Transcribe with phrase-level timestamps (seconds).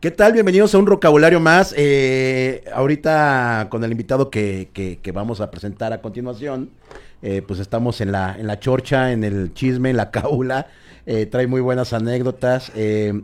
[0.00, 0.32] ¿Qué tal?
[0.32, 1.74] Bienvenidos a un vocabulario más.
[1.76, 6.70] Eh, ahorita con el invitado que, que- que vamos a presentar a continuación,
[7.20, 10.68] eh, pues estamos en la, en la chorcha, en el chisme, en la cábula.
[11.06, 12.70] Eh, trae muy buenas anécdotas.
[12.76, 13.22] Eh,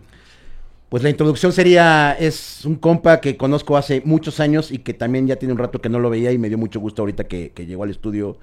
[0.88, 5.26] pues la introducción sería, es un compa que conozco hace muchos años y que también
[5.28, 7.50] ya tiene un rato que no lo veía y me dio mucho gusto ahorita que,
[7.50, 8.36] que llegó al estudio.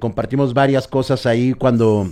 [0.00, 2.10] Compartimos varias cosas ahí cuando,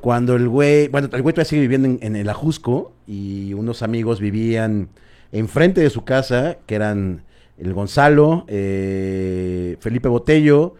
[0.00, 3.82] cuando el güey, bueno, el güey todavía sigue viviendo en, en el Ajusco y unos
[3.82, 4.88] amigos vivían
[5.32, 7.22] enfrente de su casa, que eran
[7.58, 10.74] el Gonzalo, eh, Felipe Botello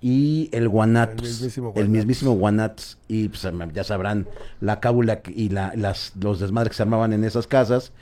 [0.00, 1.24] y el Guanatos.
[1.26, 1.90] El mismísimo El Guanatos.
[1.90, 2.98] mismísimo Guanatos.
[3.08, 4.26] Y pues ya sabrán
[4.60, 7.92] la cábula y la- las, los desmadres que se armaban en esas casas.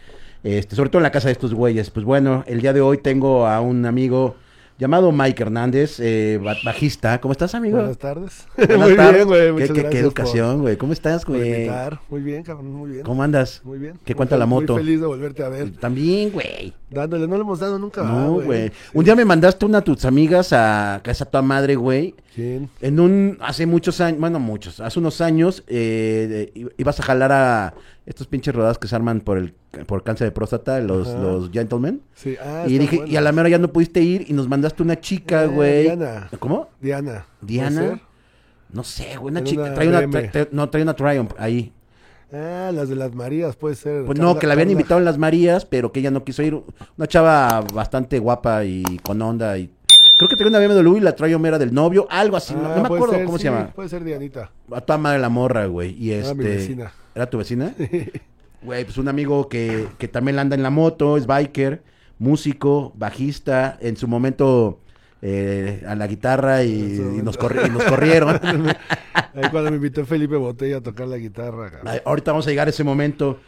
[0.44, 1.90] Este, sobre todo en la casa de estos güeyes.
[1.90, 4.36] Pues bueno, el día de hoy tengo a un amigo
[4.78, 7.20] llamado Mike Hernández, eh, ba- bajista.
[7.20, 7.78] ¿Cómo estás, amigo?
[7.78, 8.46] Buenas tardes.
[8.56, 9.14] Buenas muy tardes.
[9.14, 9.40] bien, güey.
[9.46, 10.76] ¿Qué, Muchas qué- qué educación, güey.
[10.76, 11.70] ¿Cómo estás, güey?
[12.08, 13.02] Muy bien, cabrón, muy bien.
[13.04, 13.60] ¿Cómo andas?
[13.64, 13.98] Muy bien.
[14.04, 14.74] ¿Qué Muy cuenta la moto?
[14.74, 15.70] Muy feliz de volverte a ver.
[15.72, 16.74] También, güey.
[16.88, 18.02] Dándole, no le hemos dado nunca.
[18.04, 18.68] No, ¿verdad, güey.
[18.68, 18.74] Sí.
[18.94, 22.14] Un día me mandaste una de tus amigas a casa tu madre, güey.
[22.34, 22.68] ¿Quién?
[22.80, 27.32] En un, hace muchos años, bueno, muchos, hace unos años, eh, de- ibas a jalar
[27.32, 27.74] a
[28.06, 29.54] estos pinches rodadas que se arman por el
[29.86, 31.18] por cáncer de próstata, los, Ajá.
[31.18, 32.00] los gentlemen.
[32.14, 32.36] Sí.
[32.42, 34.98] Ah, y dije, y a la mera ya no pudiste ir y nos mandaste una
[35.00, 35.82] chica, Eh, güey.
[35.82, 36.30] Diana.
[36.38, 36.68] ¿Cómo?
[36.80, 37.26] Diana.
[37.40, 38.00] ¿puede Diana.
[38.72, 39.62] No sé, güey, una chica.
[39.62, 40.12] una trae una, BM.
[40.12, 41.72] tra- tra- no, trae una Triumph ahí.
[42.32, 44.04] Ah, las de las Marías, puede ser.
[44.04, 46.24] Pues no, Carla- que la habían Carla- invitado en las Marías, pero que ella no
[46.24, 46.60] quiso ir.
[46.96, 49.70] Una chava bastante guapa y con onda y...
[50.18, 52.74] Creo que traía una BMW y la Triumph era del novio, algo así, no, Ah,
[52.76, 53.70] no me acuerdo ser, cómo sí, se llama.
[53.74, 54.50] Puede ser Dianita.
[54.72, 55.92] A toda madre la morra, güey.
[56.02, 56.56] Y Era mi este.
[56.56, 56.92] vecina.
[57.14, 57.74] ¿Era tu vecina?
[58.62, 61.84] Güey, pues un amigo que, que también anda en la moto, es biker,
[62.18, 64.80] músico, bajista, en su momento
[65.22, 66.72] eh, a la guitarra y,
[67.22, 67.40] nos, momento.
[67.40, 68.40] corri- y nos corrieron.
[69.34, 71.80] Ahí cuando me invitó Felipe Botella a tocar la guitarra.
[71.84, 73.38] Ay, Ahorita vamos a llegar a ese momento.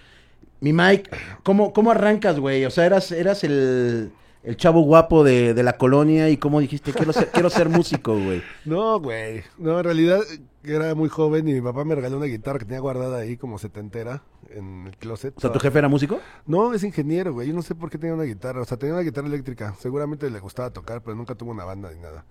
[0.60, 1.10] Mi Mike,
[1.42, 2.64] ¿cómo, cómo arrancas, güey?
[2.64, 4.10] O sea, eras, eras el,
[4.42, 8.18] el chavo guapo de, de la colonia y cómo dijiste, quiero ser, quiero ser músico,
[8.18, 8.42] güey.
[8.64, 9.42] No, güey.
[9.56, 10.20] No, en realidad
[10.64, 13.58] era muy joven y mi papá me regaló una guitarra que tenía guardada ahí como
[13.58, 15.36] setentera en el closet.
[15.36, 16.20] O sea, ¿tu jefe era músico?
[16.46, 17.48] No, es ingeniero, güey.
[17.48, 18.62] Yo no sé por qué tenía una guitarra.
[18.62, 19.74] O sea, tenía una guitarra eléctrica.
[19.78, 22.24] Seguramente le gustaba tocar, pero nunca tuvo una banda ni nada.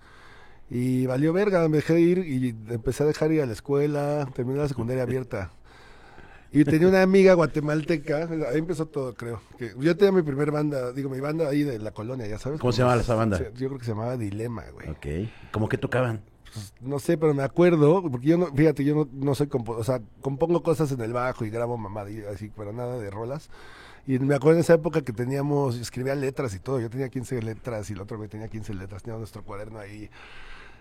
[0.70, 4.28] Y valió verga, me dejé ir y empecé a dejar ir a la escuela.
[4.34, 5.52] Terminé la secundaria abierta.
[6.50, 9.42] Y tenía una amiga guatemalteca, ahí empezó todo, creo.
[9.58, 12.58] Que yo tenía mi primer banda, digo, mi banda ahí de la colonia, ya sabes.
[12.58, 13.38] ¿Cómo se llamaba esa banda?
[13.38, 14.88] Yo creo que se llamaba Dilema, güey.
[14.88, 15.30] Ok.
[15.52, 16.22] ¿Cómo que tocaban?
[16.52, 19.72] Pues, no sé, pero me acuerdo, porque yo no, fíjate, yo no, no soy compo
[19.72, 23.50] o sea, compongo cosas en el bajo y grabo mamadillas así, pero nada de rolas.
[24.06, 27.42] Y me acuerdo en esa época que teníamos, escribía letras y todo, yo tenía 15
[27.42, 30.08] letras y el otro güey tenía 15 letras, teníamos nuestro cuaderno ahí.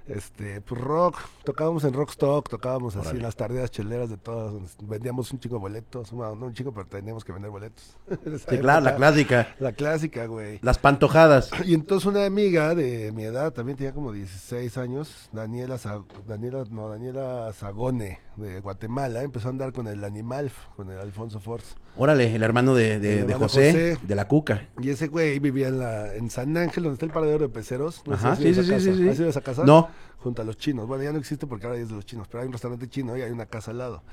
[0.08, 5.32] Este, pues rock, tocábamos en Rockstock, tocábamos así en las tardeas cheleras de todas, vendíamos
[5.34, 7.96] un chico de boletos, no un chico, pero teníamos que vender boletos.
[8.50, 9.56] Sí, claro, la clásica.
[9.60, 10.60] La clásica, güey.
[10.62, 11.50] Las pantojadas.
[11.66, 16.64] Y entonces una amiga de mi edad, también tenía como 16 años, Daniela, Sa- Daniela,
[16.70, 21.76] no, Daniela Sagone, de Guatemala, empezó a andar con el Animal, con el Alfonso Force.
[21.98, 23.98] Órale, el hermano de, de- El de José, José.
[24.08, 24.68] de la Cuca.
[24.80, 28.04] Y ese güey vivía en, la, en San Ángel, donde está el paradero de peceros.
[28.06, 28.84] No Ajá, sí, sí, esa sí, casa.
[28.84, 29.22] sí, ¿Has sí.
[29.22, 29.64] ido a esa casa?
[29.66, 29.90] No.
[30.20, 30.88] Junto a los chinos.
[30.88, 33.18] Bueno, ya no existe porque ahora es de los chinos, pero hay un restaurante chino
[33.18, 34.04] y hay una casa al lado.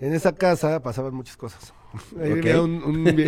[0.00, 1.72] En esa casa pasaban muchas cosas.
[2.20, 2.34] Ahí Ok.
[2.36, 2.82] vivía un,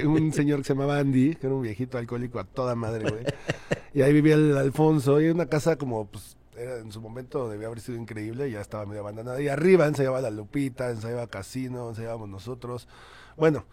[0.06, 3.24] un señor que se llamaba Andy, que era un viejito alcohólico a toda madre, güey.
[3.94, 7.48] Y ahí vivía el Alfonso, y era una casa como, pues, era, en su momento
[7.48, 9.40] debía haber sido increíble, ya estaba medio abandonada.
[9.40, 12.88] Y arriba ensayaba la Lupita, ensayaba Casino, ensayábamos nosotros.
[13.36, 13.64] Bueno,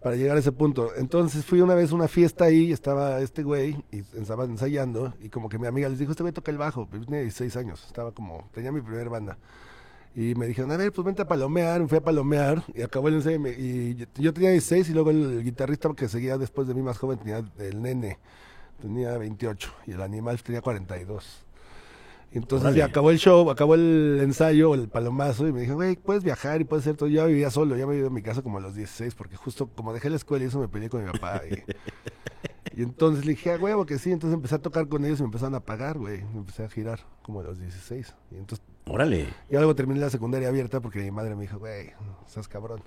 [0.00, 0.90] para llegar a ese punto.
[0.96, 5.28] Entonces fui una vez a una fiesta ahí, estaba este güey, y estaban ensayando, y
[5.28, 7.84] como que mi amiga les dijo, este güey toca el bajo, yo tenía 16 años,
[7.86, 9.38] estaba como, tenía mi primer banda.
[10.14, 13.08] Y me dijeron, a ver, pues vente a palomear, me fui a palomear, y acabó
[13.08, 16.74] el ensayo, y, yo tenía 16, y luego el, el guitarrista que seguía después de
[16.74, 18.18] mí más joven tenía el nene,
[18.80, 21.49] tenía 28, y el animal tenía 42.
[22.32, 22.78] Y entonces Órale.
[22.78, 26.60] ya acabó el show, acabó el ensayo, el palomazo, y me dijo, güey, puedes viajar
[26.60, 27.08] y puedes hacer todo.
[27.08, 29.34] Yo vivía solo, ya me había ido a mi casa como a los 16, porque
[29.36, 31.42] justo como dejé la escuela y eso me peleé con mi papá.
[31.50, 31.54] Y,
[32.80, 35.22] y entonces le dije, a huevo que sí, entonces empecé a tocar con ellos y
[35.22, 36.22] me empezaron a pagar, güey.
[36.22, 38.14] Me empecé a girar como a los 16.
[38.30, 39.26] Y entonces, Órale.
[39.50, 41.90] ya luego terminé la secundaria abierta porque mi madre me dijo, güey,
[42.28, 42.80] estás cabrón.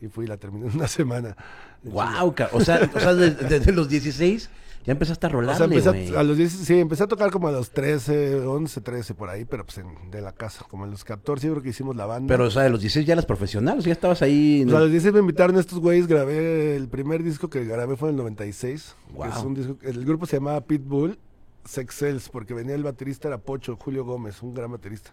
[0.00, 1.36] Y fui y la terminé en una semana.
[1.82, 4.48] Wow, o sea, o sea desde, desde los 16
[4.84, 7.30] ya empezaste a O sea, rolarle, empecé a, a los 10, sí, empecé a tocar
[7.30, 10.84] como a los 13, 11, 13 por ahí, pero pues en- de la casa, como
[10.84, 12.32] a los 14 yo creo que hicimos la banda.
[12.32, 14.62] Pero, o sea, de los 16 ya eras profesional, o sea, ya estabas ahí.
[14.64, 18.08] Pues a los 16 me invitaron estos güeyes, grabé, el primer disco que grabé fue
[18.08, 18.94] en el 96.
[19.08, 19.26] que Wow.
[19.28, 21.18] es un disco, el grupo se llamaba Pitbull
[21.64, 25.12] Sexels, porque venía el baterista, era Pocho, Julio Gómez, un gran baterista.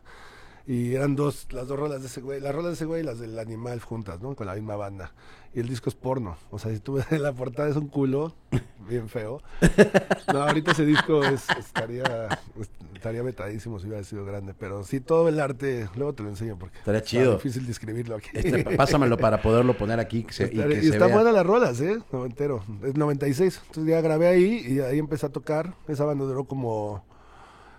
[0.67, 3.05] Y eran dos, las dos rolas de ese güey, las rolas de ese güey y
[3.05, 4.35] las del animal juntas, ¿no?
[4.35, 5.13] Con la misma banda.
[5.53, 6.35] Y el disco es porno.
[6.51, 8.33] O sea, si tú ves la portada es un culo,
[8.87, 9.41] bien feo.
[10.33, 12.27] No, ahorita ese disco es, estaría,
[12.93, 14.53] estaría metadísimo si hubiera sido grande.
[14.59, 17.35] Pero sí, todo el arte, luego te lo enseño porque Estaría chido.
[17.35, 18.27] difícil describirlo aquí.
[18.33, 21.15] Este, pásamelo para poderlo poner aquí que se- y Estaría- que y se están vea.
[21.15, 21.97] buenas las rolas, ¿eh?
[22.11, 22.61] Noventero.
[22.83, 23.61] Es 96.
[23.67, 25.75] Entonces ya grabé ahí y ahí empecé a tocar.
[25.87, 27.05] Esa banda duró como...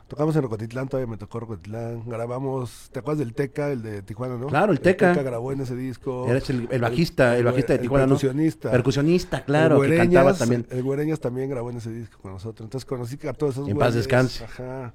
[0.08, 2.02] Tocamos en Rocotitlán, todavía me tocó Rocotitlán.
[2.06, 4.46] Grabamos, ¿te acuerdas del Teca, el de Tijuana, no?
[4.46, 5.12] Claro, el Teca.
[5.14, 6.26] grabó en ese disco.
[6.26, 8.14] Eres el, el bajista, el, bajista de el Tijuana, ¿no?
[8.14, 8.70] percusionista.
[8.70, 10.66] Percusionista, claro, el que cantaba también.
[10.70, 12.64] El Güereñas también grabó en ese disco con nosotros.
[12.66, 14.44] Entonces conocí a todos esos En paz descanse.
[14.44, 14.94] Ajá.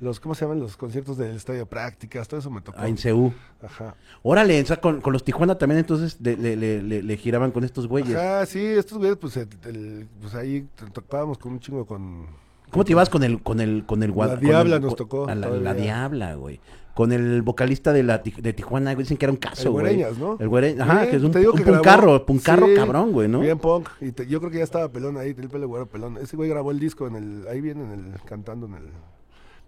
[0.00, 0.58] Los, ¿cómo se llaman?
[0.60, 2.78] Los conciertos del Estadio Prácticas, todo eso me tocó.
[2.80, 3.32] Ah, en CU.
[3.62, 3.94] Ajá.
[4.22, 7.64] Órale, o sea, con, con los Tijuana también entonces le, le- le- le- giraban con
[7.64, 8.16] estos güeyes.
[8.16, 12.26] Ajá, sí, estos güeyes, pues, el- el- pues ahí tocábamos con un chingo con...
[12.74, 15.34] ¿Cómo te ibas con el con el con el La Diabla el- nos tocó a
[15.34, 16.60] la, Diabla, güey.
[16.92, 20.04] Con el vocalista de la de Tijuana, güey, dicen que era un caso, El güey.
[20.18, 20.36] ¿no?
[20.38, 22.74] El Güereñas, ajá, Sí, que es un, te digo un que grabó- puncarro, puncarro Sí,
[22.74, 23.40] cabrón, güey, ¿no?
[23.40, 23.88] Bien punk.
[24.00, 26.18] Y te- yo creo que ya estaba pelón ahí, el pelo güero pelón.
[26.18, 27.46] Ese güey grabó el disco en el...
[27.48, 28.84] Ahí viene en el, cantando en el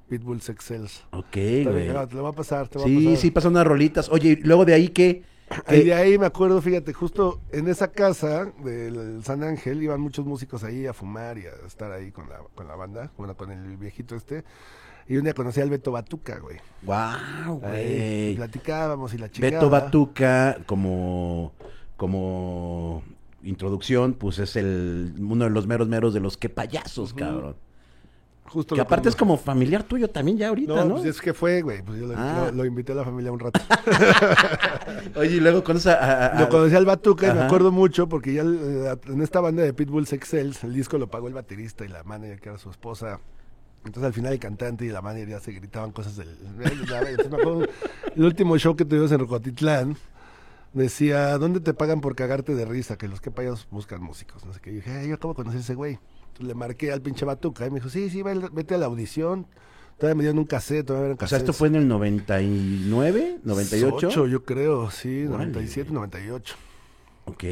[0.09, 1.05] Pitbull Sex Cells.
[1.11, 1.83] Ok, Está güey.
[1.85, 3.17] bien, ah, Te lo va a pasar, te va a Sí, pasar.
[3.19, 4.09] sí, pasan unas rolitas.
[4.09, 5.25] Oye, y luego de ahí que
[5.71, 10.27] Y de ahí me acuerdo, fíjate, justo en esa casa del San Ángel iban muchos
[10.27, 13.53] músicos ahí a fumar y a estar ahí con la, con la banda, bueno, con
[13.53, 14.45] el viejito este.
[15.09, 16.57] Y un día conocí al Beto Batuca, güey.
[16.83, 18.35] Wow, güey.
[18.35, 19.47] platicábamos y la chica.
[19.49, 21.53] Beto Batuca como
[21.97, 23.03] como
[23.43, 27.19] introducción, pues es el uno de los meros meros de los que payasos, Ujú.
[27.21, 27.57] cabrón.
[28.51, 30.95] Justo Que aparte es como familiar tuyo también ya ahorita, No, ¿no?
[30.97, 31.83] pues es que fue, güey.
[31.83, 32.47] Pues yo lo, Ah.
[32.51, 33.61] lo- lo invité a la familia un rato.
[35.17, 37.47] Oye, y luego conoces a, a- a- Lo conocí al Batuca y me Ajá.
[37.47, 41.09] acuerdo mucho porque ya eh, en esta banda de Pitbull Sex Cells, el disco lo
[41.09, 43.21] pagó el baterista y la manager que era su esposa.
[43.85, 46.29] Entonces al final el cantante y la manager ya se gritaban cosas del...
[46.61, 47.67] Entonces, me acuerdo,
[48.17, 49.97] el último show que tuvimos en Rocotitlán
[50.73, 52.97] decía, ¿dónde te pagan por cagarte de risa?
[52.99, 54.45] Que los que payasos buscan músicos.
[54.45, 54.71] No sé qué.
[54.73, 55.99] Y dije, "Ay, yo acabo de conocer a ese güey.
[56.39, 59.47] Le marqué al pinche Batuca y me dijo, sí, sí, ve- vete a la audición.
[59.99, 63.39] Todavía me dieron un cassette, todavía me dieron O sea, esto fue en el 99,
[63.43, 63.95] 98.
[64.09, 65.53] Ocho, yo creo, sí, Órale.
[65.53, 66.55] 97, 98.
[67.29, 67.43] Ok.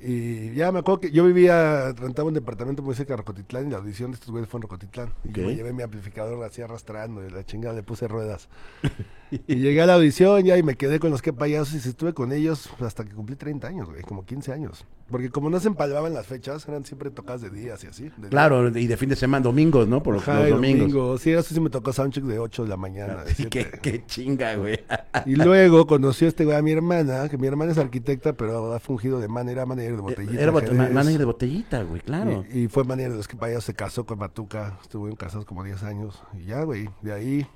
[0.00, 3.70] Y ya me acuerdo que yo vivía, rentaba un departamento muy cerca de Rocotitlán y
[3.70, 5.12] la audición de estos güeyes fue en Rocotitlán.
[5.24, 8.48] Y me llevé mi amplificador así arrastrando y la chingada le puse ruedas.
[9.32, 12.14] y llegué a la audición ya y me quedé con los que payasos y estuve
[12.14, 14.86] con ellos hasta que cumplí 30 años, güey, como 15 años.
[15.10, 18.10] Porque como no se empalmaban las fechas, eran siempre tocadas de días y así.
[18.16, 20.02] de Claro, y de fin de semana, domingos, ¿no?
[20.02, 20.90] Por los, Ajá, los domingos.
[20.92, 21.18] domingo.
[21.18, 23.22] Sí, eso sí me tocó soundcheck de 8 de la mañana.
[23.24, 23.78] de Sí, qué, 7.
[23.82, 24.80] qué chinga, güey.
[25.26, 28.72] Y luego conocí a este güey, a mi hermana, que mi hermana es arquitecta, pero
[28.72, 30.40] ha fungido de man, era manager de botellita.
[30.42, 32.44] Era bot- manager de botellita, güey, claro.
[32.50, 35.62] Y, y fue manager de los que payasos, se casó con Batuca, estuvieron casados como
[35.64, 36.22] 10 años.
[36.40, 37.46] Y ya, güey, de ahí.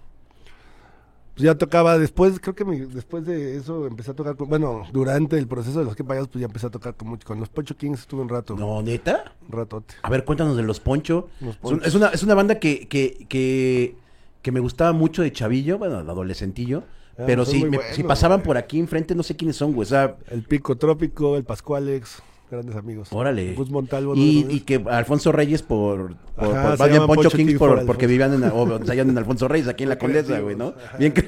[1.38, 4.82] Pues ya tocaba después, creo que mi- después de eso empecé a tocar, con, bueno,
[4.93, 7.38] durante el proceso de los que payasos, pues ya empecé a tocar con, mucho- con
[7.38, 9.32] los Pocho Kings, estuve un rato, No, neta.
[9.46, 9.94] un ratote.
[10.02, 11.29] A ver, cuéntanos de los Poncho.
[11.40, 11.87] Los Ponchos.
[11.87, 13.94] Es una, es una banda que, que, que,
[14.43, 16.82] que me gustaba mucho de chavillo, bueno, de adolescentillo.
[17.17, 18.46] Ah, pero si, me- si pasaban güey.
[18.46, 19.82] por aquí enfrente, no sé quiénes son, güey.
[19.87, 23.09] O sea, El Pico Trópico, el Pascualex, grandes amigos.
[23.12, 23.55] órale.
[23.55, 24.15] Gus Montalvo.
[24.15, 24.21] ¿no?
[24.21, 27.59] Y, y que Alfonso Reyes por, por, Ajá, por- más bien Poncho Poncho Kings Kings
[27.59, 30.75] por- por porque vivían en, o en Alfonso Reyes, aquí en la Condesa, güey, ¿no?
[30.85, 30.97] ajá.
[30.99, 31.12] Bien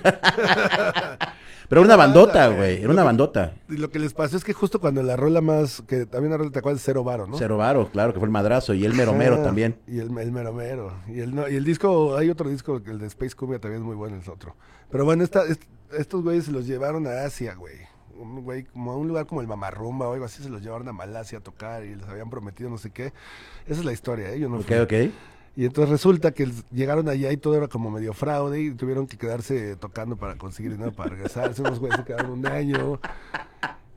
[1.69, 2.81] Pero era una bandota, güey.
[2.83, 3.55] era una bandota.
[3.69, 6.39] Y lo que les pasó es que justo cuando la rola más, que también la
[6.39, 7.39] rola te acuerdas Cero Varo, ¿no?
[7.39, 8.75] Cero Varo, claro, que fue el madrazo.
[8.75, 9.77] Y el Mero Mero Ajá, también.
[9.87, 10.93] Y el, el Mero Mero.
[11.07, 13.87] Y el, no- y el disco, hay otro disco, el de Space Cumbia también es
[13.87, 14.57] muy bueno, es otro.
[14.91, 15.63] Pero bueno, esta, est-
[15.97, 17.77] estos güeyes se los llevaron a Asia, güey.
[18.21, 20.87] Un güey, como a un lugar como el Mamarrumba o algo así, se los llevaron
[20.89, 23.13] a Malasia a tocar y les habían prometido no sé qué.
[23.67, 24.39] Esa es la historia, ¿eh?
[24.41, 24.77] Yo no Ok, fui.
[24.79, 24.93] ok.
[25.57, 29.19] Y entonces resulta que llegaron allá y todo era como medio fraude y tuvieron que
[29.19, 31.61] quedarse tocando para conseguir dinero para regresarse.
[31.63, 33.01] Unos güeyes se quedaron un año.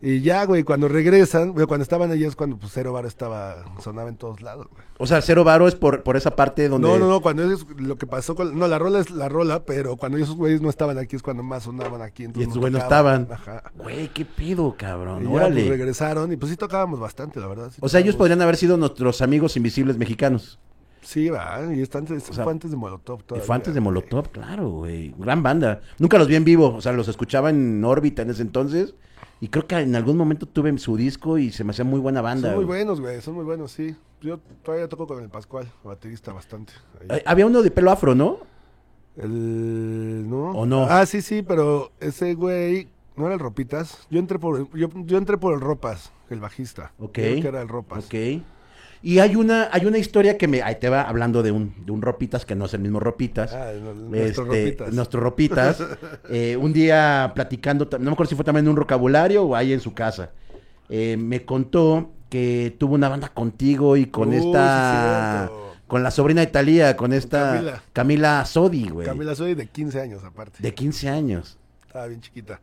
[0.05, 3.63] Y ya, güey, cuando regresan, güey, cuando estaban allá es cuando pues Cero Bar estaba,
[3.81, 4.83] sonaba en todos lados, güey.
[4.98, 6.89] O sea, Cero Varo es por, por esa parte donde...
[6.89, 8.60] No, no, no, cuando es lo que pasó con...
[8.60, 11.41] No, la rola es la rola, pero cuando esos güeyes no estaban aquí es cuando
[11.41, 12.24] más sonaban aquí.
[12.24, 13.29] Y entonces estos güeyes no estaban.
[13.31, 13.72] Ajá.
[13.77, 15.22] Güey, qué pido, cabrón.
[15.22, 15.62] Y ya, Órale.
[15.62, 17.72] pues, regresaron y pues sí tocábamos bastante, la verdad.
[17.72, 20.60] sí o sea, ellos podrían haber sido nuestros amigos invisibles mexicanos.
[21.01, 23.45] Sí, va, y están, eso sea, fue antes de Molotov Y todavía.
[23.45, 23.93] fue antes de güey.
[23.93, 25.13] Molotov, claro, güey.
[25.17, 25.79] Gran banda.
[25.98, 26.75] Nunca los vi en vivo.
[26.75, 28.95] O sea, los escuchaba en órbita en ese entonces.
[29.43, 32.21] Y creo que en algún momento tuve su disco y se me hacía muy buena
[32.21, 32.47] banda.
[32.47, 32.77] Son muy güey.
[32.79, 33.93] buenos, güey, son muy buenos, sí.
[34.21, 36.71] Yo todavía toco con el Pascual, baterista bastante.
[37.09, 37.21] ahí.
[37.25, 38.38] Había uno de pelo afro, ¿no?
[39.17, 40.51] El, ¿no?
[40.51, 40.85] ¿O no?
[40.89, 44.07] Ah, sí, sí, pero ese güey no era el Ropitas.
[44.09, 46.93] Yo entré por yo, yo entré por el Ropas, el bajista.
[46.97, 47.12] Ok.
[47.12, 48.05] Creo que era el Ropas.
[48.05, 48.43] Ok.
[49.05, 51.91] Y hay una, hay una historia que me, ahí te va hablando de un, de
[51.91, 53.51] un Ropitas, que no es el mismo Ropitas.
[53.53, 54.93] Ah, no- nuestro Este, Ropitas.
[54.93, 55.83] nuestro Ropitas.
[56.29, 59.74] eh, un día platicando, no me acuerdo si fue también en un vocabulario o ahí
[59.74, 60.31] en su casa.
[60.89, 65.50] eh, me contó que tuvo una banda contigo y con esta.
[65.51, 65.53] sí,
[65.86, 67.53] con la sobrina de Talía, con esta.
[67.55, 67.83] Camila.
[67.91, 69.05] Camila Sodi, güey.
[69.05, 70.57] Camila soy de 15 años aparte.
[70.63, 71.57] De 15 años.
[71.86, 72.60] Estaba bien chiquita.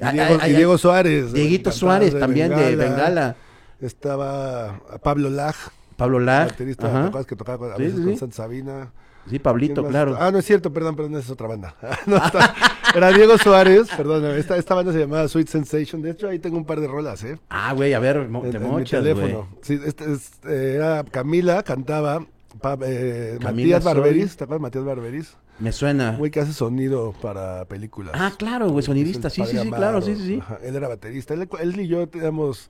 [0.00, 1.32] Y Ay, Diego, ay, y ay, Diego Suárez.
[1.34, 3.36] Dieguito Suárez también de Bengala.
[3.80, 5.54] Estaba Pablo Laj,
[6.02, 6.48] Pablo Lag.
[6.50, 7.00] baterista, ajá.
[7.02, 8.16] ¿te acuerdas que tocaba a Sí, veces sí, con.
[8.18, 8.92] Santa Sabina?
[9.24, 10.16] Sí, ¿Quién Pablito, claro.
[10.18, 11.76] Ah, no es cierto, perdón, perdón, esa es otra banda.
[12.06, 12.54] No, está-
[12.94, 16.02] era Diego Suárez, perdón, esta, esta banda se llamaba Sweet Sensation.
[16.02, 17.38] De hecho, ahí tengo un par de rolas, ¿eh?
[17.48, 19.48] Ah, güey, a ver, mo- En, te en mochas, teléfono.
[19.62, 22.26] Sí, este es- era Camila, cantaba.
[22.60, 24.36] Pa- eh, Camila Matías Barberis.
[24.36, 25.36] ¿te acuerdas de Matías Barberis?
[25.58, 26.16] Me suena.
[26.18, 28.14] Güey que hace sonido para películas.
[28.18, 29.30] Ah, claro, güey, sonidista.
[29.30, 30.42] Sí, sí, sí, claro, sí, sí, sí.
[30.62, 31.32] Él era baterista.
[31.32, 32.68] Él, él y yo teníamos,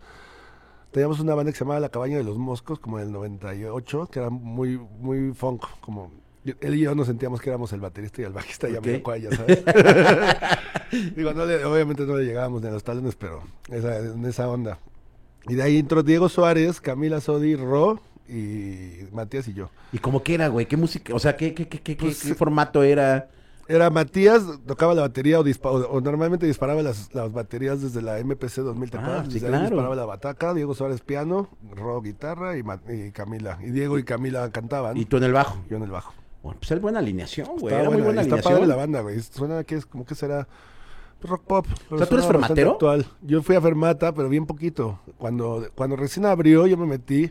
[0.93, 4.09] teníamos una banda que se llamaba La Cabaña de los Moscos, como en el 98,
[4.13, 5.65] que era muy, muy funk.
[5.81, 6.13] Como,
[6.45, 8.85] yo- él y yo nos sentíamos que éramos el baterista y el bajista y Ok.
[8.85, 9.65] Jamiroquai, ya sabes.
[11.17, 14.49] Digo, no le- obviamente no le llegábamos ni a los talones, pero esa, en esa
[14.49, 14.79] onda.
[15.49, 19.71] Y de ahí entró Diego Suárez, Camila Sodi, Ro y Matías y yo.
[19.93, 20.67] ¿Y cómo que era, güey?
[20.67, 21.15] ¿Qué música?
[21.15, 23.29] O sea, ¿qué, qué, qué, qué, qué- Pues, qué formato era?
[23.75, 28.02] Era Matías, tocaba la batería o, dispa- o- o normalmente disparaba las, las baterías desde
[28.02, 29.61] la MPC 2000, ¿te Ah, sí, claro.
[29.62, 32.62] disparaba la bataca, Diego Suárez piano, Ro guitarra y,
[33.12, 33.59] Camila.
[33.62, 35.59] Y Diego y Camila cantaban, Y tú en el bajo.
[35.71, 36.12] yo en el bajo.
[36.43, 37.75] Bueno, pues era buena alineación, güey.
[37.75, 38.52] Era muy buena, está alineación.
[38.55, 39.21] padre la banda, güey.
[39.23, 40.47] Suena que es como que será
[41.23, 41.67] rock pop.
[41.97, 42.73] sea, ¿tú eres fermatero?
[42.73, 43.07] Actual.
[43.23, 44.99] Yo fui a Fermata, pero bien poquito.
[45.19, 47.31] Cuando, cuando recién abrió, yo me metí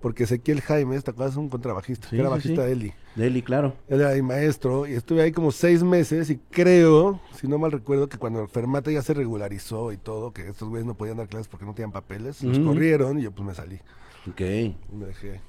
[0.00, 1.36] porque Ezequiel Jaime, ¿te acuerdas?
[1.36, 2.66] Un contrabajista, Sí, que era sí, bajista sí.
[2.66, 2.92] de Eli.
[3.16, 3.74] Deli, claro.
[3.88, 7.72] Él era mi maestro y estuve ahí como seis meses y creo, si no mal
[7.72, 11.28] recuerdo, que cuando Fermata ya se regularizó y todo, que estos güeyes no podían dar
[11.28, 13.78] clases porque no tenían papeles, los corrieron y yo pues me salí.
[14.28, 14.40] Ok.
[14.40, 15.40] y Me dejé.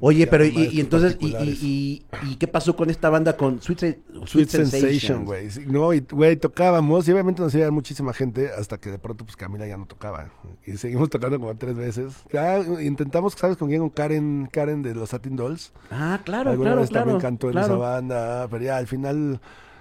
[0.00, 2.04] Oye, pero y, entonces, y,
[2.38, 4.70] qué pasó con esta banda con Sweet, Sweet Sensations?
[4.70, 5.48] Sensation, güey.
[5.66, 9.36] No, y güey, tocábamos y obviamente nos iba muchísima gente hasta que de pronto pues
[9.36, 10.30] Camila ya no tocaba.
[10.66, 12.14] Y seguimos tocando como tres veces.
[12.32, 13.80] Ya intentamos, ¿sabes con quién?
[13.80, 15.72] Con Karen, Karen de los Satin Dolls.
[15.90, 17.04] Ah, claro, Alguna claro, vez claro.
[17.06, 17.66] también cantó en claro.
[17.66, 19.40] esa banda, pero ya al final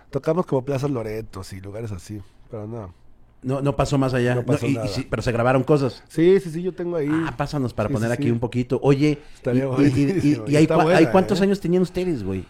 [0.10, 2.94] tocamos como Plaza Loretos y lugares así, pero no.
[3.41, 4.36] No, no pasó más allá.
[4.36, 4.88] No pasó y- y nada.
[4.88, 6.03] sí, pero se grabaron cosas.
[6.10, 7.08] Sí, sí, sí, yo tengo ahí.
[7.10, 8.31] Ah, pásanos para Sí, poner sí, aquí sí.
[8.31, 8.79] un poquito.
[8.84, 11.43] Oye, Estaría y, y- hay, buena, hay cuántos ¿eh?
[11.43, 12.43] años tenían ustedes, güey?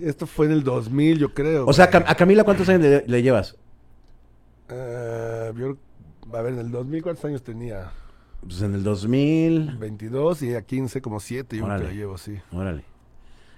[0.00, 1.66] Esto fue en el 2000, yo creo.
[1.66, 2.02] O sea, güey.
[2.06, 3.56] A Camila, ¿cuántos años le, le llevas?
[4.70, 5.76] Eh, yo-
[6.36, 7.90] a ver, en el 2000, ¿cuántos años tenía?
[8.40, 9.76] Pues en el 2000.
[9.78, 12.36] 22 y a 15, como 7, yo creo que la llevo, sí.
[12.52, 12.84] Órale.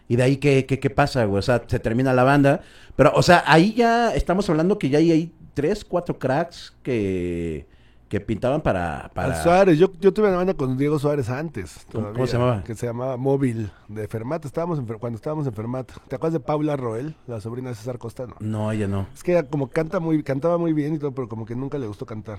[0.09, 1.39] ¿Y de ahí qué, qué, qué pasa, güey?
[1.39, 2.63] O sea, se termina la banda.
[2.97, 7.67] Pero, o sea, ahí ya estamos hablando que ya hay, hay tres, cuatro cracks que,
[8.09, 9.11] que pintaban para...
[9.15, 9.37] para...
[9.37, 11.87] Al Suárez, yo, yo tuve una banda con Diego Suárez antes.
[11.93, 12.65] ¿Cómo- todavía, cómo se llamaba?
[12.65, 14.47] Que se llamaba Móvil, de Fermata.
[14.49, 15.95] Estábamos en cuando estábamos en Fermata.
[16.09, 18.35] ¿Te acuerdas de Paula Roel, la sobrina de César Costano?
[18.41, 19.07] No, ella no.
[19.15, 21.79] Es que ella como canta muy, cantaba muy bien y todo, pero como que nunca
[21.79, 22.39] le gustó cantar.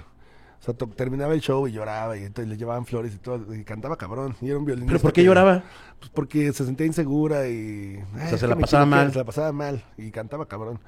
[0.59, 3.63] O sea, terminaba el show y lloraba y entonces le llevaban flores y todo, y
[3.63, 4.35] cantaba cabrón.
[4.41, 4.91] Y era un violinista.
[4.93, 5.63] ¿Pero por qué que- lloraba?
[5.99, 7.97] Pues porque se sentía insegura y...
[8.13, 9.11] "Ay, sea, es se la pasaba equivoqué", mal.
[9.11, 10.79] Se la pasaba mal y cantaba cabrón.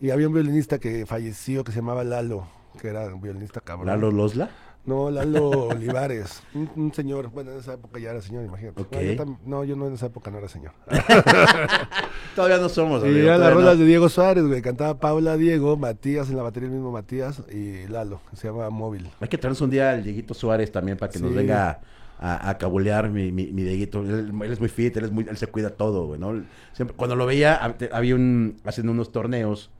[0.00, 2.46] Y había un violinista que falleció que se llamaba Lalo,
[2.80, 3.86] que era un violinista cabrón.
[3.86, 4.50] ¿Lalo Losla?
[4.84, 8.80] No, Lalo Olivares, un, un señor, bueno, en esa época ya era señor, imagínate.
[8.82, 8.94] Ok.
[8.94, 10.72] No, yo, no, yo no en esa época no era señor.
[12.36, 13.80] Todavía no somos, y eran las rolas no.
[13.80, 17.88] de Diego Suárez, güey, cantaba Paula, Diego, Matías, en la batería el mismo Matías y
[17.88, 19.10] Lalo, que se llama Móvil.
[19.18, 21.80] Hay que traernos un día al Dieguito Suárez también para que nos venga
[22.18, 24.02] a, a cabulear mi, mi, mi Dieguito.
[24.02, 26.44] Él, él es muy fit, él, es muy, él se cuida todo, güey, ¿no?
[26.74, 27.56] Siempre, cuando lo veía,
[27.92, 29.70] había un, haciendo unos torneos.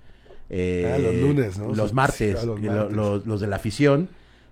[0.50, 1.74] Eh, Ah, los lunes, ¿no?
[1.74, 2.96] Los martes, sí, los y lo- martes.
[2.96, 4.08] los, los de la afición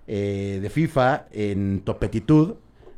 [0.07, 2.55] eh, de FIFA en Topetitud,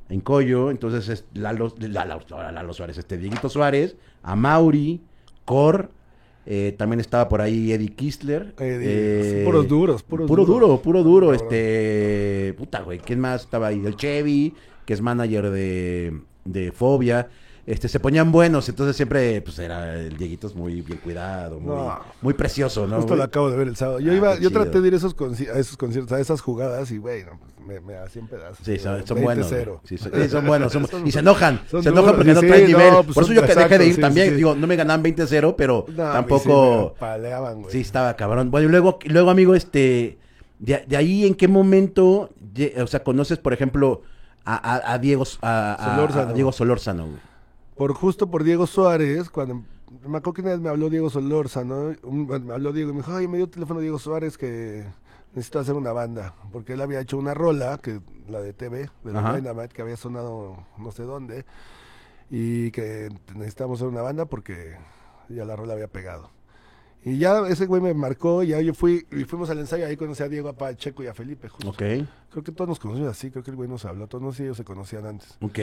[0.10, 0.72] en Coyo.
[0.72, 5.02] Entonces es Lalo, Lalo, Lalo Suárez, este Dieguito Suárez, Amauri,
[5.46, 5.92] Cor.
[6.46, 8.54] eh, también estaba por ahí Eddie Kistler.
[8.58, 10.60] Eddie, puros duros, puros puro duros.
[10.70, 11.28] duro, puro duro.
[11.28, 11.44] Cabrón.
[11.44, 13.82] Este, puta, güey, ¿quién más estaba ahí?
[13.86, 14.54] El Chevy,
[14.86, 17.28] que es manager de, de Fobia.
[17.68, 21.76] Este, se ponían buenos, entonces siempre, pues era el Dieguito es muy bien cuidado, muy,
[21.76, 22.00] No.
[22.22, 22.96] muy precioso, ¿no?
[22.96, 24.00] Justo lo acabo de ver el sábado.
[24.00, 24.62] Yo Ah, iba, yo chido.
[24.64, 25.14] traté de ir a esos,
[25.54, 28.60] a esos conciertos, a esas jugadas y, güey, no, pues, me, me hacían pedazos.
[28.66, 29.22] Sí, son, son 20-0.
[29.22, 29.48] buenos.
[29.84, 30.72] Sí, son, sí, son buenos.
[30.72, 31.60] son- y se enojan.
[31.70, 32.94] se enojan duros, porque no traen no, nivel.
[33.04, 34.38] pues Por eso yo que dejé exacto, de ir también.
[34.38, 36.92] Digo, no me ganaban 20-0, pero tampoco.
[36.94, 37.72] me paleaban, güey.
[37.74, 38.50] Sí, estaba cabrón.
[38.50, 40.18] Bueno, y luego, y luego amigo, este.
[40.60, 42.30] De, de ahí, ¿en qué momento,
[42.82, 44.04] o sea, conoces, por ejemplo,
[44.46, 47.27] a, a- a Diego, a, a- Diego Solórzano, güey?
[47.78, 49.64] Por justo por Diego Suárez, cuando
[50.06, 52.94] me acuerdo que una vez me habló Diego Solórzano, un- bueno, me habló Diego y
[52.94, 54.84] me dijo, ay, me dio el teléfono Diego Suárez que
[55.34, 59.18] necesito hacer una banda, porque él había hecho una rola, que la de TV, de
[59.18, 59.36] Ajá.
[59.36, 61.46] Dynamite, que había sonado no sé dónde,
[62.32, 64.76] y que necesitamos hacer una banda porque
[65.30, 66.32] ya la rola había pegado.
[67.06, 69.96] Y ya ese güey me marcó, y ya yo fui, y fuimos al ensayo, ahí
[69.96, 71.70] conocí a Diego, a Pacheco y a Felipe, justo.
[71.70, 71.78] Ok,
[72.32, 74.44] Creo que todos nos conocimos así, creo que el güey nos habló, todos no sé
[74.46, 75.38] ellos se conocían antes.
[75.42, 75.60] ok.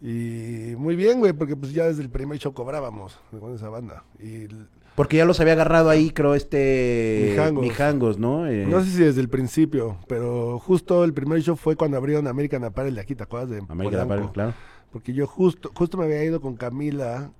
[0.00, 4.04] Y muy bien, güey, porque pues ya desde el primer show cobrábamos con esa banda.
[4.20, 4.46] Y
[4.94, 7.28] Porque ya los había agarrado ahí, creo, este...
[7.30, 7.62] Mijangos.
[7.62, 8.46] Mijangos, ¿no?
[8.46, 12.26] Eh, no sé si desde el principio, pero justo el primer show fue cuando abrieron
[12.28, 14.04] American Apparel de aquí, ¿te acuerdas de América Polanco?
[14.04, 14.54] Apparel, claro.
[14.92, 17.30] Porque yo justo justo me había ido con Camila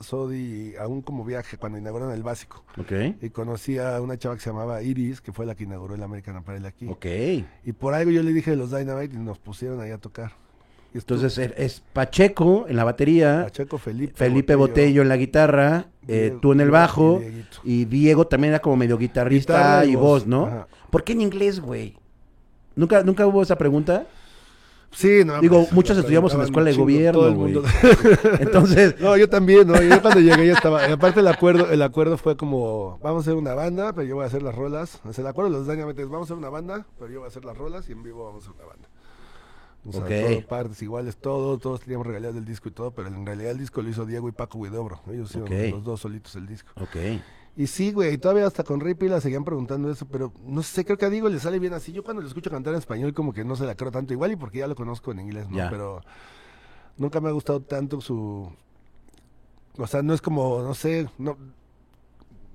[0.00, 2.64] Sodi a un como viaje cuando inauguraron el básico.
[2.76, 5.94] Ok, Y conocí a una chava que se llamaba Iris, que fue la que inauguró
[5.94, 6.88] el American Apparel aquí.
[6.88, 7.06] ok.
[7.64, 10.32] Y por algo yo le dije de los Dynamite y nos pusieron ahí a tocar.
[10.94, 16.52] Entonces es Pacheco en la batería, Pacheco, Felipe, Felipe Botello, en la guitarra, eh, tú
[16.52, 17.20] en el bajo
[17.62, 20.46] y Diego también era como medio guitarrista Guitarra y y voz, voz, ¿no?
[20.46, 20.68] ajá.
[20.90, 21.96] ¿Por qué en inglés, güey?
[22.74, 24.06] ¿Nunca, ¿Nunca hubo esa pregunta?
[24.90, 25.40] Sí, no.
[25.40, 27.60] Digo, pues, muchos estudiamos en la escuela de gobierno, güey.
[28.40, 29.80] Entonces, No, yo también, ¿no?
[29.82, 30.88] Yo cuando llegué ya estaba.
[30.88, 34.14] y aparte el acuerdo, el acuerdo fue como, vamos a hacer una banda, pero yo
[34.16, 35.00] voy a hacer las rolas.
[35.04, 37.26] O sea, el acuerdo los Dynamite es, vamos a hacer una banda, pero yo voy
[37.26, 38.88] a hacer las rolas y en vivo vamos a hacer una banda.
[39.88, 40.08] O sea, Ok.
[40.08, 43.58] todo, partes iguales, todo, todos teníamos regalías del disco y todo, pero en realidad el
[43.58, 45.00] disco lo hizo Diego y Paco Huidobro.
[45.10, 46.70] Ellos hicieron los dos solitos el disco.
[46.80, 46.96] ok.
[47.56, 50.84] Y sí, güey, y todavía hasta con Rey Pila seguían preguntando eso, pero no sé,
[50.84, 51.90] creo que a Diego le sale bien así.
[51.90, 54.30] Yo cuando lo escucho cantar en español como que no se la creo tanto, igual
[54.30, 55.56] y porque ya lo conozco en inglés, ¿no?
[55.68, 56.00] Pero
[56.98, 58.48] nunca me ha gustado tanto su...
[59.76, 61.36] O sea, no es como, no sé, no...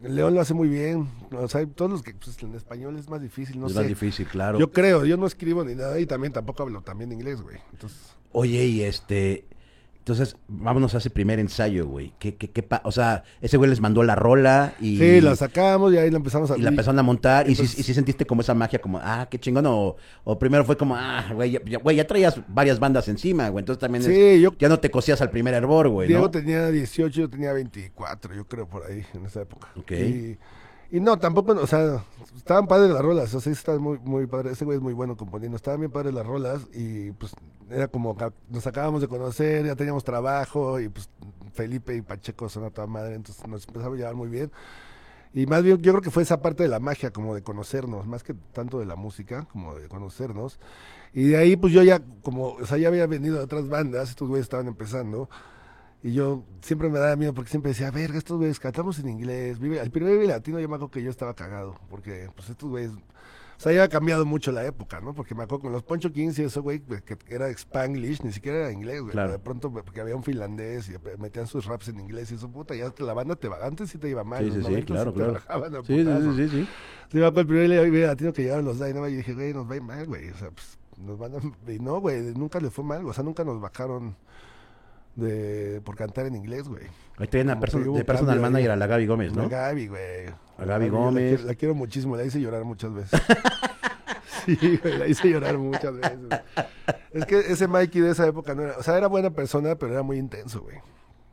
[0.03, 3.22] León lo hace muy bien, o sea, todos los que pues, en español es más
[3.22, 3.79] difícil, no es sé.
[3.79, 4.60] más difícil, claro.
[4.60, 7.57] Yo creo, yo no escribo ni nada y también tampoco hablo también inglés, güey.
[7.72, 8.00] Entonces,
[8.31, 9.45] Oye, y este...
[10.03, 12.12] Entonces, vámonos a ese primer ensayo, güey.
[12.19, 14.98] ¿Qué, qué, qué pa- o sea, ese güey les mandó la rola y...
[14.98, 16.57] sí, la sacamos y ahí la empezamos a...
[16.57, 19.29] y la empezaron a montar y, sí, y sí sentiste como esa magia, como, ah,
[19.31, 19.95] qué chingón, o,
[20.25, 23.62] o primero fue como, ah, güey, ya, ya- güey, ya traías varias bandas encima, güey,
[23.62, 26.31] entonces también es- Sí, yo ya no te cosías al primer hervor, güey, Diego ¿no?
[26.31, 29.69] tenía 18, yo tenía 24, yo creo, por ahí, en esa época.
[29.77, 29.91] Ok.
[29.93, 30.38] Y,
[30.94, 32.06] y no, tampoco, o sea,
[32.38, 35.79] estaban padres las rolas, o sea, muy, muy ese güey es muy bueno componiendo, estaban
[35.79, 37.34] bien padres las rolas y pues
[37.72, 38.16] era como
[38.51, 41.10] nos acabamos de conocer, ya teníamos trabajo y pues
[41.56, 44.51] Felipe y Pacheco son a toda madre, entonces nos empezamos a llevar muy bien.
[45.34, 48.06] Y más bien, yo creo que fue esa parte de la magia, como de conocernos,
[48.06, 50.60] más que tanto de la música, como de conocernos.
[51.12, 54.12] Y de ahí, pues yo ya, como, o sea, ya había venido de otras bandas,
[54.12, 55.27] estos güeyes estaban empezando.
[56.03, 59.57] Y yo siempre me daba miedo porque siempre decía, verga, estos güeyes cantamos en inglés.
[59.57, 62.70] Vive, el primer Vive Latino yo me acuerdo que yo estaba cagado, porque pues estos
[62.70, 65.13] güeyes, o sea, ya ha cambiado mucho la época, ¿no?
[65.13, 68.57] Porque me acuerdo con los Poncho Kings y eso, güey, que era Spanglish, ni siquiera
[68.57, 69.13] era inglés, güey.
[69.13, 69.31] Claro.
[69.31, 72.75] De pronto, porque había un finlandés y metían sus raps en inglés y eso, puta,
[72.75, 74.44] ya la banda te va, antes sí te iba mal.
[74.44, 75.39] Sí, sí, sí, 90 claro, claro.
[75.85, 76.68] Sí, sí, sí, sí, sí.
[77.11, 79.70] Sí, me acuerdo el primer Vive Latino que llegaron los Dynamite y dije, güey, nos
[79.70, 80.29] va a ir mal, güey.
[80.31, 81.72] O sea, pues nos van a...
[81.72, 83.05] Y no, güey, nunca les fue mal.
[83.05, 84.18] O sea, nunca nos bajaron
[85.16, 86.84] de por cantar en inglés, güey.
[87.18, 89.50] Ahí traen a hubo de personal manager a la Gaby Gómez, La ¿no?
[89.50, 90.28] Gaby, güey.
[90.58, 91.30] A Gaby La Gómez.
[91.36, 93.22] quiero, la quiero muchísimo, la hice llorar muchas veces.
[94.46, 96.20] sí, güey, la hice llorar muchas veces.
[97.12, 98.78] Es que ese Mikey de esa época no era...
[98.78, 100.78] O sea, era buena persona, pero era muy intenso, güey.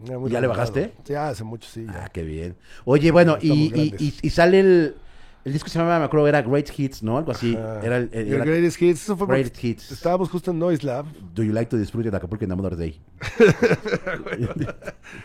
[0.05, 0.93] Era muy ¿Ya le bajaste?
[1.05, 1.87] Sí, hace mucho, sí.
[1.87, 2.05] ya.
[2.05, 2.57] Ah, qué bien.
[2.85, 3.51] Oye, bueno, y,
[3.99, 4.97] y- y sale el...
[5.43, 7.17] El disco se llamaba, me acuerdo, era Great Hits, ¿no?
[7.17, 7.57] Algo así.
[7.57, 7.81] Ajá.
[7.83, 8.11] Era el...
[8.13, 9.91] el- Y el era Greatest Hits, eso fue Great Hits.
[9.91, 11.07] estábamos justo en Noise Lab.
[11.35, 13.01] Do you like to disfrute de Acapulco in Another Day?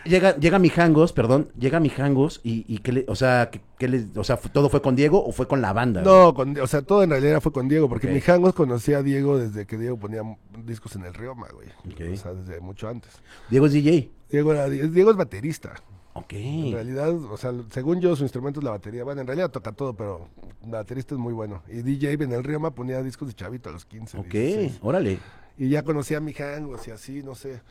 [0.05, 4.05] llega, llega Mijangos, perdón, llega Mijangos y, y qué le, o sea, ¿qué, qué le-
[4.15, 6.01] o sea, ¿todo fue con Diego o fue con la banda?
[6.01, 8.13] No, con- o sea, todo en realidad fue con Diego, porque Ok.
[8.13, 10.21] mi Jangos conocía a Diego desde que Diego ponía
[10.65, 11.67] discos en el Rioma, güey.
[12.13, 13.11] O sea, desde mucho antes.
[13.49, 14.09] Diego es DJ.
[14.29, 15.73] Diego, era, Diego es baterista.
[16.17, 16.31] Ok.
[16.33, 19.03] En realidad, o sea, según yo, su instrumento es la batería.
[19.03, 20.29] Bueno, en realidad toca todo, pero
[20.63, 21.61] baterista es muy bueno.
[21.67, 24.19] Y DJ en el Rioma ponía discos de chavito a los 15.
[24.19, 24.79] Ok, 16.
[24.81, 25.19] órale.
[25.57, 27.61] Y ya conocía a mi Jangos y así, no sé.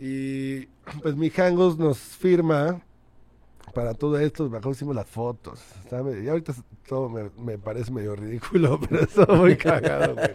[0.00, 0.66] Y
[1.02, 2.80] pues mi Jangos nos firma
[3.74, 4.42] para todo esto.
[4.44, 5.62] Me acuerdo que hicimos las fotos.
[6.20, 6.54] Y ahorita
[6.88, 10.30] todo me, me parece medio ridículo, pero estaba muy cagado, güey.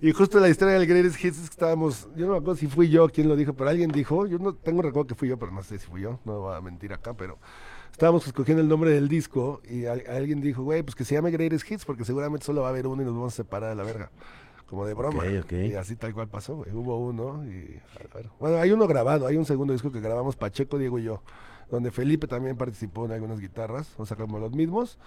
[0.00, 2.66] Y justo la historia del Greatest Hits es que estábamos, yo no me acuerdo si
[2.66, 5.38] fui yo quien lo dijo, pero alguien dijo, yo no tengo recuerdo que fui yo,
[5.38, 7.38] pero no sé si fui yo, no voy a mentir acá, pero
[7.92, 11.30] estábamos escogiendo el nombre del disco y al- alguien dijo, güey, pues que se llame
[11.30, 13.74] Greatest Hits porque seguramente solo va a haber uno y nos vamos a separar a
[13.74, 14.10] la verga.
[14.66, 15.18] Como de broma.
[15.22, 15.52] Ok, ok.
[15.52, 16.72] Y así tal cual pasó, güey.
[16.72, 17.78] Hubo uno y...
[18.10, 18.28] a ver.
[18.40, 21.22] Bueno, hay uno grabado, hay un segundo disco que grabamos Pacheco, Diego y yo,
[21.70, 24.98] donde Felipe también participó en algunas guitarras, o sea, como los mismos.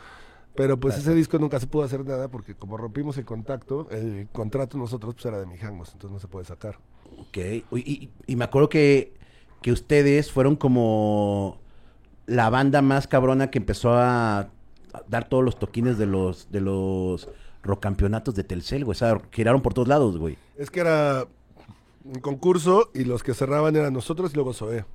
[0.55, 4.27] Pero pues ese disco nunca se pudo hacer nada porque como rompimos el contacto, el
[4.33, 6.77] contrato nosotros pues era de Mijangos, entonces no se puede sacar.
[7.17, 7.37] Ok.
[7.37, 9.13] Y, y- y me acuerdo que,
[9.61, 11.57] que ustedes fueron como
[12.25, 14.49] la banda más cabrona que empezó a
[15.07, 17.29] dar todos los toquines de los de los
[17.63, 18.95] rocampeonatos de Telcel, güey.
[18.95, 20.37] O sea, giraron por todos lados, güey.
[20.57, 21.25] Es que era
[22.03, 24.85] un concurso y los que cerraban eran nosotros y luego Zoé.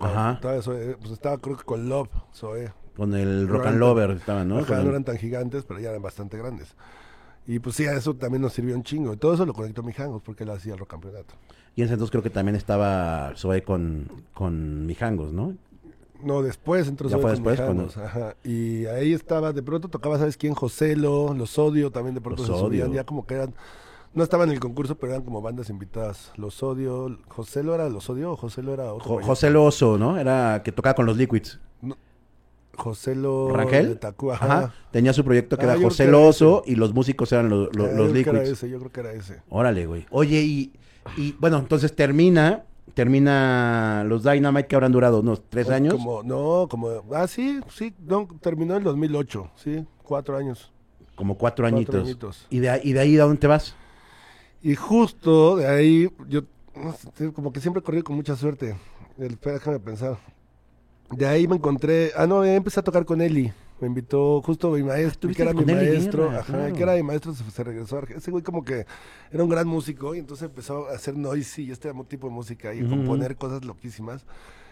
[0.00, 0.32] Ajá.
[0.34, 2.72] Estaba, pues estaba creo que con Love, Zoé.
[2.96, 4.58] Con el No Rock and Lover estaban, ¿no?
[4.58, 6.74] Ajá, no eran tan gigantes, pero ya eran bastante grandes.
[7.46, 9.12] Y pues sí, a eso también nos sirvió un chingo.
[9.12, 11.34] Y todo eso lo conectó Mijangos porque él hacía el rock campeonato.
[11.76, 15.54] Y en ese entonces creo que también estaba Zoe con, con Mijangos, ¿no?
[16.22, 18.36] No, después entró Ya fue con después, Mijangos, ajá.
[18.44, 20.54] Y ahí estaba, de pronto tocaba, ¿sabes quién?
[20.54, 22.94] Joselo, Los Odio también de pronto Los se subían, Odio.
[22.94, 23.52] ya como que eran,
[24.14, 26.32] no estaban en el concurso, pero eran como bandas invitadas.
[26.36, 29.04] Los Odio, ¿Joselo era Los Odio o Joselo era otro?
[29.06, 29.26] Jo- güey?
[29.26, 30.16] José Loso, ¿no?
[30.16, 31.60] Era que tocaba con los Liquids.
[31.82, 31.96] Joselo
[33.52, 33.88] Rangel.
[33.88, 34.44] de Tacú, ajá.
[34.58, 34.74] Ajá.
[34.90, 37.70] Tenía su proyecto que Ah, era yo José era Loso y los músicos eran lo-
[37.72, 38.58] lo- Ah, yo los creo que era Liquids.
[38.58, 39.42] ese, yo creo que era ese.
[39.48, 40.06] Órale, güey.
[40.10, 40.72] Oye, y,
[41.16, 45.94] y bueno, entonces termina, termina los Dynamite que habrán durado unos tres Pues años.
[45.94, 50.72] Como, no, como, ah, sí, sí, no, terminó en el 2008, sí, cuatro años.
[51.14, 51.94] Como cuatro añitos.
[52.02, 52.46] añitos.
[52.50, 53.76] ¿Y de, ahí- ¿Y de ahí a dónde te vas?
[54.62, 56.42] Y justo de ahí, yo
[57.34, 58.74] como que siempre he corrido con mucha suerte.
[59.18, 60.18] El- déjame pensar.
[61.16, 63.52] De ahí me encontré, ah, no, empecé a tocar con Eli.
[63.80, 66.74] Me invitó justo mi maestro, Estuviste que era mi maestro, Guerra, ajá, claro.
[66.74, 67.96] que era mi maestro, se, se regresó.
[67.96, 68.86] a Arge- Ese güey como que
[69.32, 72.72] era un gran músico y entonces empezó a hacer noisy y este tipo de música
[72.72, 74.24] y a componer cosas loquísimas.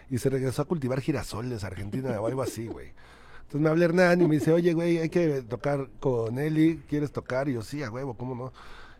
[0.09, 2.93] Y se regresó a cultivar girasoles a Argentina o algo así, güey.
[3.41, 7.11] Entonces me habla Hernán y me dice, oye, güey, hay que tocar con Eli, ¿quieres
[7.11, 7.49] tocar?
[7.49, 8.53] Y yo, sí, a huevo, ¿cómo no?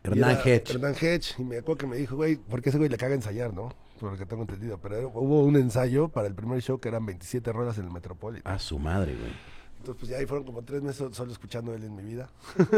[0.03, 0.73] Hernán Hedge.
[0.73, 1.35] Hernán Hedge.
[1.39, 3.73] Y me acuerdo que me dijo, güey, porque ese güey le caga ensayar, ¿no?
[4.03, 4.77] Por lo que tengo entendido.
[4.79, 8.53] Pero hubo un ensayo para el primer show que eran 27 rolas en el Metropolitan.
[8.53, 9.31] A su madre, güey.
[9.77, 12.29] Entonces, pues ya ahí fueron como tres meses solo escuchando él en mi vida.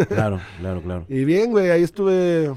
[0.07, 1.05] Claro, claro, claro.
[1.09, 2.53] Y bien, güey, ahí estuve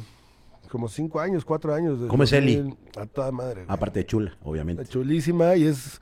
[0.68, 1.98] como cinco años, cuatro años.
[2.08, 2.56] ¿Cómo es Eli?
[2.56, 3.64] 2000 A toda madre.
[3.64, 3.74] güey.
[3.74, 4.84] Aparte de chula, obviamente.
[4.84, 5.98] Chulísima y es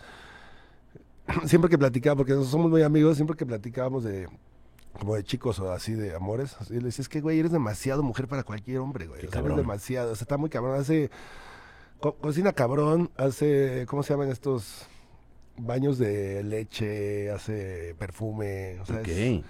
[1.45, 4.29] siempre que platicaba, porque nosotros somos muy amigos, siempre que platicábamos de
[4.99, 8.03] como de chicos o así de amores, así le decía, es que güey, eres demasiado
[8.03, 9.25] mujer para cualquier hombre, güey.
[9.25, 11.13] O sea, eres demasiado, o sea, está muy cabrón, hace
[12.01, 14.87] co- cocina cabrón, hace ¿cómo se llaman estos
[15.59, 19.43] baños de leche, hace perfume, o sea, es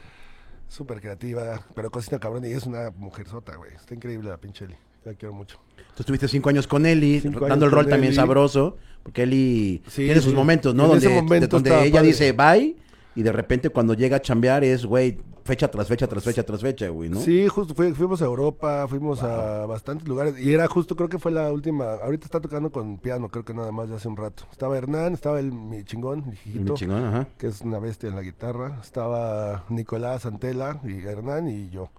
[0.68, 3.72] súper creativa, pero cocina cabrón y es una mujer sota, güey.
[3.74, 4.74] Está increíble la pinche Eli.
[5.04, 5.58] La quiero mucho.
[5.94, 8.16] Tú estuviste cinco años con Eli, Cinco dando el rol también Eli.
[8.16, 10.36] sabroso, porque Eli Sí, tiene sus sí.
[10.36, 10.84] momentos, ¿no?
[10.84, 12.06] En Donde, ese momento de- donde estaba ella padre.
[12.08, 12.76] dice bye
[13.16, 16.60] y de repente cuando llega a chambear es, güey, fecha tras fecha, tras fecha, tras
[16.60, 17.20] fecha, güey, ¿no?
[17.20, 21.18] Sí, justo fui- fuimos a Europa, fuimos a bastantes lugares y era justo, creo que
[21.18, 21.94] fue la última.
[21.94, 24.44] Ahorita está tocando con piano, creo que nada más de hace un rato.
[24.52, 27.28] Estaba Hernán, estaba el mi chingón, mi hijito, mi chingón, ajá.
[27.38, 28.78] que es una bestia en la guitarra.
[28.82, 31.90] Estaba Nicolás Antela y Hernán y yo.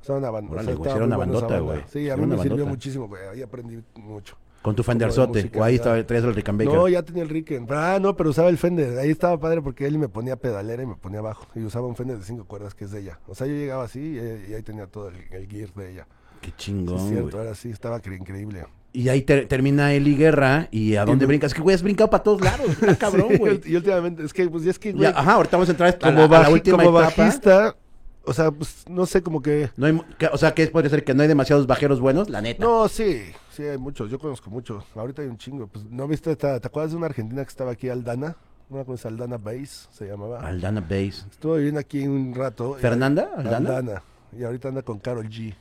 [0.00, 0.50] Estaba una banda.
[0.54, 1.80] Güey, estaba era una bandota, güey.
[1.92, 3.22] Sí, a mí me sirvió muchísimo, güey.
[3.28, 4.36] Ahí aprendí mucho.
[4.62, 6.74] Con tu Fenderzote, música, o ahí estaba, traías el Rickenbacker.
[6.74, 7.66] No, ya tenía el Ricken.
[7.70, 8.98] Ah, no, pero usaba el Fender.
[8.98, 11.46] Ahí estaba padre porque él me ponía pedalera y me ponía abajo.
[11.54, 13.18] Y usaba un Fender de cinco cuerdas que es de ella.
[13.28, 16.06] O sea, yo llegaba así y, y ahí tenía todo el, el gear de ella.
[16.40, 17.12] Qué Sí, chingón, es güey.
[17.14, 18.64] cierto, ahora sí, estaba cre- increíble.
[18.92, 21.50] Y ahí ter- termina Eli Guerra, ¿y a dónde me- brincas?
[21.50, 23.60] Es que, güey, has brincado para todos lados, está cabrón, Sí, güey.
[23.64, 26.26] y últimamente, es que, pues, es que, güey, ajá, ahorita vamos a entrar a como,
[26.26, 27.14] la, a la última como etapa.
[27.22, 27.76] bajista,
[28.24, 29.70] o sea, pues, no sé, como que...
[29.76, 32.40] No hay que- o sea, que podría ser que no hay demasiados bajeros buenos, la
[32.40, 32.62] neta.
[32.64, 34.84] No, sí, sí, hay muchos, yo conozco muchos.
[34.94, 35.66] Ahorita hay un chingo.
[35.66, 38.36] Pues, ¿no viste esta, te acuerdas de una argentina que estaba aquí, Aldana?
[38.70, 40.40] Una cosa, Aldana Bass, se llamaba.
[40.46, 41.26] Aldana Bass.
[41.30, 42.76] Estuvo viviendo aquí un rato.
[42.78, 43.30] y- ¿Fernanda?
[43.36, 43.56] ¿Aldana?
[43.78, 44.02] Aldana.
[44.38, 45.54] Y ahorita anda con Carol G.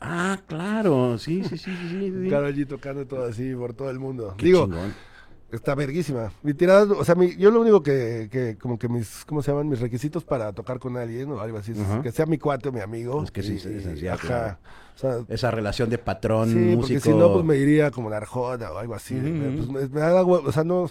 [0.00, 2.28] Ah, claro, sí, sí, sí, sí, sí, sí.
[2.30, 4.34] Carol G tocando todo así por todo el mundo.
[4.38, 4.94] Qué Digo, chingón.
[5.50, 6.32] Está verguísima.
[6.42, 9.50] Mi tirada, o sea, mi- yo lo único que, que, como que mis, ¿cómo se
[9.50, 9.68] llaman?
[9.68, 12.72] Mis requisitos para tocar con alguien o algo así, es que sea mi cuate o
[12.72, 13.22] mi amigo.
[13.22, 14.58] Es que sí, es esencial, Ajá.
[14.94, 16.80] O sea, Esa relación de patrón, sí, músico.
[16.80, 19.14] porque si no, pues me iría como la Arjona o algo así.
[19.14, 19.72] Ujú, Me- ujú.
[19.72, 20.90] pues, me, me da o sea, no,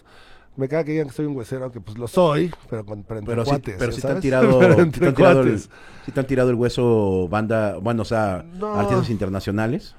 [0.56, 3.20] me caga que digan que soy un huesero, aunque pues lo soy, pero, con, pero
[3.20, 3.76] entre Pero cuates.
[3.78, 6.26] pero ¿ya sí te han tirado, Pero sí te han tirado el, sí te han
[6.26, 8.74] tirado el hueso banda, bueno, o sea, No.
[8.76, 9.94] artistas internacionales.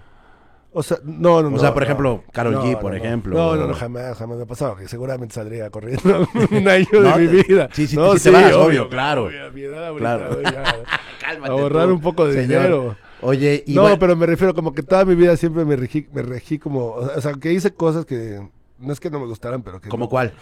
[0.72, 1.56] O sea, no, no, no.
[1.56, 2.96] O sea, por ejemplo, Karol No, G, por no.
[2.98, 3.34] ejemplo.
[3.36, 4.76] No, no, no, jamás, jamás me ha pasado.
[4.76, 7.68] Que seguramente saldría corriendo un año de mi vida.
[7.72, 9.24] sí, sí, no, sí te vas, obvio, claro.
[9.24, 10.42] obvio, ahorita, Claro.
[10.42, 10.64] ya.
[11.20, 12.48] Cálmate Ahorrar tú, un poco de señor.
[12.62, 12.96] dinero.
[13.22, 16.06] Oye, y no, bueno, pero me refiero como que toda mi vida siempre me regí,
[16.12, 18.46] me regí como, o sea, que hice cosas que
[18.78, 19.88] no es que no me gustaran, pero que...
[19.88, 20.32] ¿como no- cuál?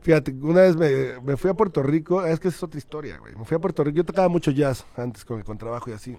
[0.00, 3.34] Fíjate, una vez me, me fui a Puerto Rico, es que es otra historia, güey.
[3.36, 6.16] Me fui a Puerto Rico, yo tocaba mucho jazz antes con el contrabajo y así.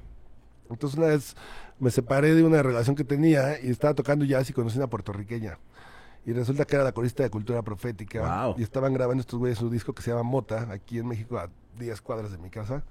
[0.69, 1.35] Entonces una vez
[1.79, 5.59] me separé de una relación que tenía y estaba tocando jazz y conocí una puertorriqueña.
[6.25, 8.45] Y resulta que era la corista de Cultura Profética.
[8.47, 8.55] Wow.
[8.57, 11.49] Y estaban grabando estos güeyes su disco que se llama Mota, aquí en México, a
[11.77, 12.83] 10 cuadras de mi casa.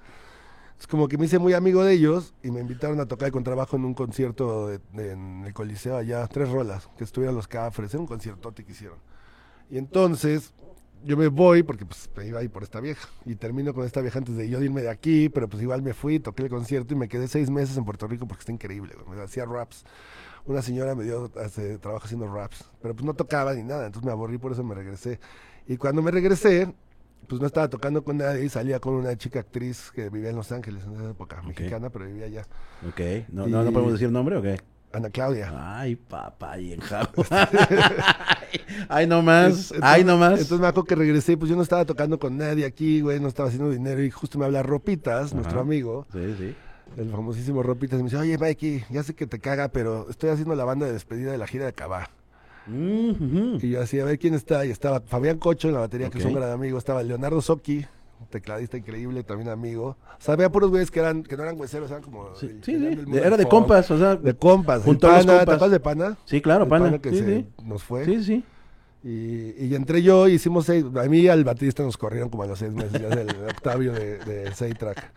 [0.78, 3.32] Es como que me hice muy amigo de ellos y me invitaron a tocar el
[3.32, 7.48] contrabajo en un concierto de- de- en el Coliseo allá, tres rolas, que estuvieron los
[7.48, 8.98] Cafres, era un conciertote que hicieron.
[9.70, 10.52] Y entonces
[11.04, 13.84] yo me voy porque pues me iba a ir por esta vieja y termino con
[13.84, 16.48] esta vieja antes de yo irme de aquí, pero pues igual me fui, toqué el
[16.48, 19.84] concierto y me quedé seis meses en Puerto Rico porque está increíble, me hacía raps.
[20.46, 24.04] Una señora me dio hace, trabajo haciendo raps, pero pues no tocaba ni nada, entonces
[24.06, 25.18] me aburrí, por eso me regresé.
[25.66, 26.74] Y cuando me regresé,
[27.28, 30.36] pues no estaba tocando con nadie y salía con una chica actriz que vivía en
[30.36, 32.42] Los Ángeles en esa época, mexicana, pero vivía allá.
[32.88, 34.58] Ok, ¿no, no, no podemos decir nombre o qué?
[34.98, 35.52] Ana Claudia.
[35.54, 36.80] Ay, papá, y en
[38.88, 39.72] Ay, no más.
[39.82, 40.32] Ay, no más.
[40.40, 43.28] Entonces me acuerdo que regresé, pues yo no estaba tocando con nadie aquí, güey, no
[43.28, 46.06] estaba haciendo dinero y justo me habla Ropitas, nuestro amigo.
[46.12, 46.54] Sí, sí.
[46.96, 50.30] El famosísimo Ropitas y me dice, oye, Mikey, ya sé que te caga, pero estoy
[50.30, 52.10] haciendo la banda de despedida de la gira de Cabá.
[52.66, 54.64] Mm, Y yo así, a ver quién está.
[54.64, 56.78] Y estaba Fabián Cocho en la batería, que es un gran amigo.
[56.78, 57.86] Estaba Leonardo un
[58.24, 59.96] tecladista increíble, también amigo.
[60.18, 62.34] O sea, había puros güeyes que, eran, que no eran hueseros, eran como...
[62.34, 64.16] Sí, el- sí, mundo Era de compas, o sea.
[64.16, 64.82] De compas.
[64.82, 65.70] Junto el a los pana, ¿te compas.
[65.70, 66.16] de pana?
[66.24, 66.98] Sí, claro, El pana.
[66.98, 67.46] que Sí, se sí.
[67.64, 68.04] nos fue.
[68.04, 68.44] Sí, sí.
[69.04, 70.82] Y, y entré yo, hicimos seis.
[70.96, 73.92] A mí al baterista nos corrieron como a los seis meses, ya es el Octavio
[73.92, 75.12] de, de Seitrack.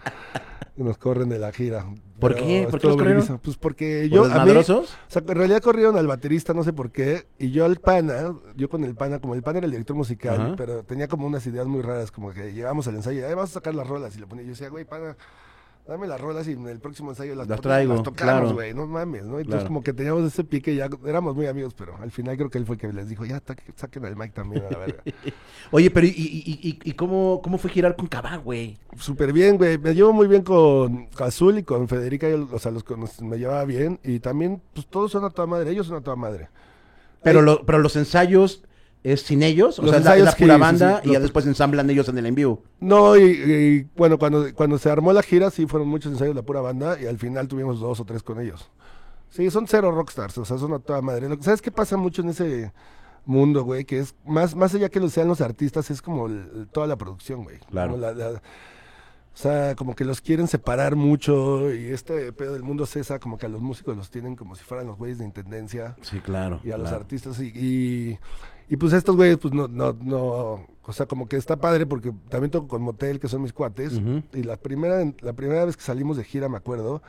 [0.75, 1.85] Nos corren de la gira.
[2.19, 2.67] ¿Por Pero qué?
[2.69, 3.39] ¿Por qué los corrieron?
[3.39, 4.31] Pues porque ¿Por yo.
[4.31, 7.65] a mí- o sea, en realidad corrieron al baterista, no sé por qué, y yo
[7.65, 10.53] al pana, yo con el pana, como el pana era el director musical, Ajá.
[10.57, 13.53] pero tenía como unas ideas muy raras, como que llegamos al ensayo, y vamos a
[13.53, 15.15] sacar las rolas, y le ponía, yo decía, güey, pana,
[15.87, 18.53] dame las rolas y en el próximo ensayo las, Las traigo, las tocamos, claro.
[18.53, 19.39] güey, no mames, ¿no?
[19.39, 19.67] Entonces Claro.
[19.67, 22.65] como que teníamos ese pique, ya éramos muy amigos, pero al final creo que él
[22.65, 23.41] fue el que les dijo, ya,
[23.75, 25.03] saquen al Mike también a la verga.
[25.71, 28.77] Oye, pero ¿y, y, y, cómo, cómo fue girar con Cabá, güey?
[28.97, 29.77] Súper bien, güey.
[29.77, 32.29] Me llevo muy bien con, Azul y con Federica.
[32.29, 32.83] yo, o sea, los
[33.21, 33.99] me llevaba bien.
[34.03, 35.71] Y también, pues todos son a toda madre.
[35.71, 36.49] Ellos son a toda madre.
[37.23, 38.63] Pero, lo- pero los ensayos
[39.11, 41.09] es sin ellos, o Los sea, es la, ensayos, pura banda sí.
[41.09, 42.63] y ya después ensamblan ellos en el en vivo.
[42.79, 46.41] No, y, y, bueno, cuando, cuando se armó la gira, sí fueron muchos ensayos de
[46.41, 46.97] la pura banda.
[47.01, 48.69] Y al final tuvimos dos o tres con ellos.
[49.29, 50.37] Sí, son cero rockstars.
[50.37, 51.27] O sea, son a toda madre.
[51.41, 52.71] ¿Sabes qué pasa mucho en ese
[53.25, 53.85] mundo, güey?
[53.85, 56.95] Que es más, más allá que lo sean los artistas, es como el- toda la
[56.97, 57.59] producción, güey.
[57.69, 57.91] Claro.
[57.91, 58.29] Como la- la-
[59.33, 63.37] O sea, como que los quieren separar mucho y este pedo del mundo César, como
[63.37, 66.59] que a los músicos los tienen como si fueran los güeyes de intendencia Sí, claro.
[66.63, 68.19] y a los artistas y, y,
[68.69, 72.11] y, pues estos güeyes pues no, no, no, o sea, como que está padre porque
[72.29, 74.01] también toco con Motel, que son mis cuates,
[74.33, 77.01] y la primera, la primera vez que salimos de gira me acuerdo,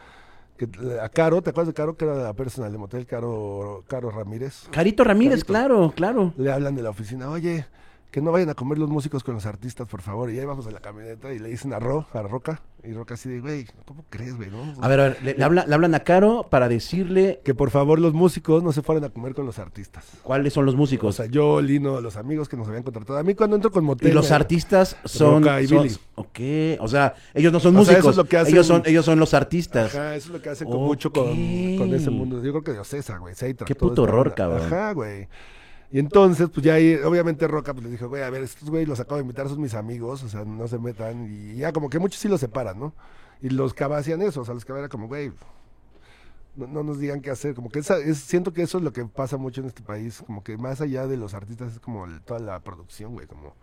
[0.57, 0.69] que
[1.01, 1.97] a Caro, ¿te acuerdas de Caro?
[1.97, 4.69] Que era la personal de Motel, Caro, Caro Ramírez.
[4.73, 5.47] Carito Ramírez, Carito.
[5.47, 6.35] claro, claro.
[6.37, 7.67] Le hablan de la oficina, oye,
[8.11, 10.31] que no vayan a comer los músicos con los artistas, por favor.
[10.31, 13.15] Y ahí vamos a la camioneta y le dicen a Ro, a Roca, y Roca
[13.15, 14.49] así de, güey, ¿cómo crees, güey?
[14.51, 14.75] no?
[14.81, 17.71] A ver, a ver, le, le habla- le hablan a Caro para decirle Que por
[17.71, 20.07] favor los músicos no se fueran a comer con los artistas.
[20.23, 21.17] cuáles son los O músicos.
[21.17, 23.19] sea, yo, Lino, los amigos que nos habían contratado.
[23.19, 24.09] A mí cuando entro con Motel...
[24.09, 25.97] y los artistas son, Roca y son- Billy.
[26.15, 28.67] ok, o sea, ellos no son O sea, músicos, eso es lo que hacen- ellos
[28.67, 29.95] son ellos son los artistas.
[29.95, 30.83] Ajá, eso es lo que hacen con Ok.
[30.87, 31.27] mucho con,
[31.77, 32.37] con ese mundo.
[32.43, 33.35] Yo creo que de Ocesa, güey.
[33.35, 34.63] Seitra, Qué puto esta horror, cabrón.
[34.67, 35.29] Ajá, güey.
[35.91, 38.85] Y entonces, pues ya ahí, obviamente Roca pues les dijo, güey, a ver, estos güey
[38.85, 41.29] los acabo de invitar, son mis amigos, o sea, no se metan.
[41.33, 42.93] Y ya como que muchos sí los separan, ¿no?
[43.41, 45.33] Y los Cava hacían eso, o sea, los Cava era como, güey,
[46.57, 47.55] no, no nos digan qué hacer.
[47.55, 50.23] Como que esa, es, siento que eso es lo que pasa mucho en este país,
[50.27, 53.55] como que más allá de los artistas es como toda la producción, güey, como...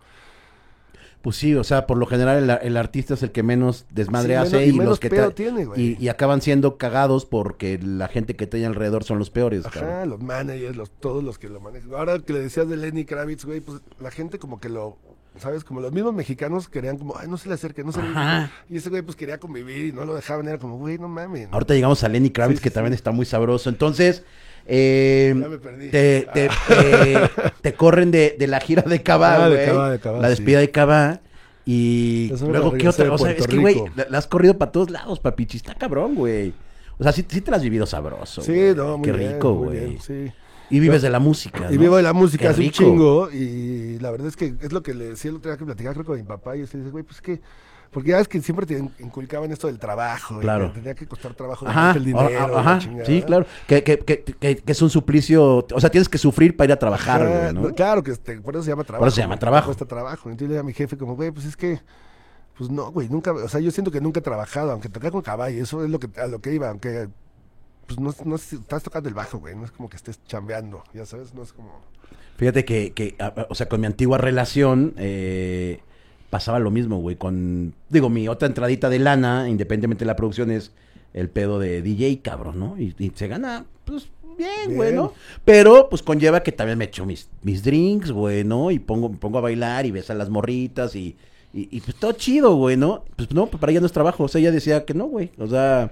[1.22, 4.34] Pues sí, o sea, por lo general el, el artista es el que menos desmadre
[4.34, 5.80] Sí, hace menos- y y, menos los que pedo tiene, güey.
[5.80, 9.90] y, y acaban siendo cagados porque la gente que tiene alrededor son los peores, cabrón.
[9.92, 11.92] Ajá, los managers, los, todos los que lo manejan.
[11.94, 14.96] Ahora que le decías de Lenny Kravitz, güey, pues la gente como que lo,
[15.38, 15.64] ¿sabes?
[15.64, 18.50] Como los mismos mexicanos querían como, ay, no se le acerque, no se le Ajá.
[18.68, 21.48] Y ese güey pues quería convivir y no lo dejaban, era como, güey, no mames.
[21.50, 23.68] Ahorita llegamos a Lenny Kravitz, Sí, que sí, también está muy sabroso.
[23.68, 24.22] Entonces,
[24.66, 25.90] eh, Ya me perdí.
[25.90, 26.28] te,
[27.62, 29.64] te, corren de, de la gira de Cabá, Ah, de.
[29.66, 30.30] Cabá, de Cabá, la sí.
[30.30, 31.20] despida de Cabá.
[31.64, 33.12] Y Eso luego, ¿qué otra?
[33.12, 35.56] O sea, es que, güey, la, la has corrido para todos lados, papichi.
[35.56, 36.52] Está cabrón, güey.
[36.98, 38.40] O sea, sí, sí te la has vivido sabroso.
[38.40, 39.98] Sí, no, muy Qué rico, güey.
[39.98, 40.32] sí.
[40.70, 41.80] Y vives de la música, Y ¿no?
[41.80, 44.94] vivo de la música hace un chingo y la verdad es que es lo que
[44.94, 47.04] le decía el otro día que platicaba creo con mi papá y él dice, güey,
[47.04, 47.40] pues que
[47.92, 50.68] porque ya ves que siempre te inculcaban esto del trabajo, Claro.
[50.72, 53.46] que tenía que costar trabajo Ajá, el dinero, ajá, sí, claro.
[53.66, 56.78] Que, que, que, que, es un suplicio, o sea, tienes que sufrir para ir a
[56.78, 57.74] trabajar, güey, ¿no?
[57.74, 59.00] Claro, que este, por eso se llama trabajo.
[59.00, 59.66] Por eso se llama trabajo.
[59.66, 60.28] Cuesta trabajo.
[60.28, 61.80] Entonces le dije a mi jefe como, güey, pues es que,
[62.58, 65.22] pues no, güey, nunca, o sea, yo siento que nunca he trabajado, aunque toqué con
[65.22, 67.08] caballo, eso es lo que, a lo que iba, aunque,
[67.86, 71.06] pues no, no estás tocando el bajo, güey, no es como que estés chambeando, ya
[71.06, 71.80] sabes, no es como...
[72.36, 73.16] Fíjate que, que,
[73.48, 75.80] o sea, con mi antigua relación eh,
[76.28, 77.16] pasaba lo mismo, güey.
[77.16, 80.72] Con, digo, mi otra entradita de lana, independientemente de la producción, es
[81.14, 82.78] el pedo de DJ, cabrón, ¿no?
[82.78, 84.76] Y, y se gana, pues, bien, Bien.
[84.76, 85.14] güey, ¿no?
[85.46, 88.70] Pero, pues, conlleva que también me echo mis, mis drinks, güey, ¿no?
[88.70, 91.16] Y pongo, me pongo a bailar y ves a las morritas y,
[91.54, 93.02] y, y, pues todo chido, güey, ¿no?
[93.16, 94.24] Pues no, para ella no es trabajo.
[94.24, 95.30] O sea, ella decía que no, güey.
[95.38, 95.90] O sea,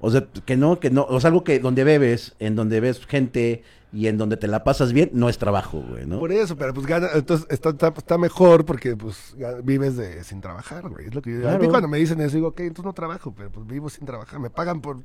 [0.00, 1.04] o sea, que no, que no.
[1.08, 4.64] O sea, algo que donde bebes, en donde ves gente y en donde te la
[4.64, 6.18] pasas bien, no es trabajo, güey, ¿no?
[6.18, 10.40] Por eso, pero pues gana, entonces está, está, está mejor porque pues vives de sin
[10.40, 11.06] trabajar, güey.
[11.06, 11.48] Es lo que yo digo.
[11.50, 14.04] A mí cuando me dicen eso, digo, ok, entonces no trabajo, pero pues vivo sin
[14.04, 14.40] trabajar.
[14.40, 14.98] Me pagan por,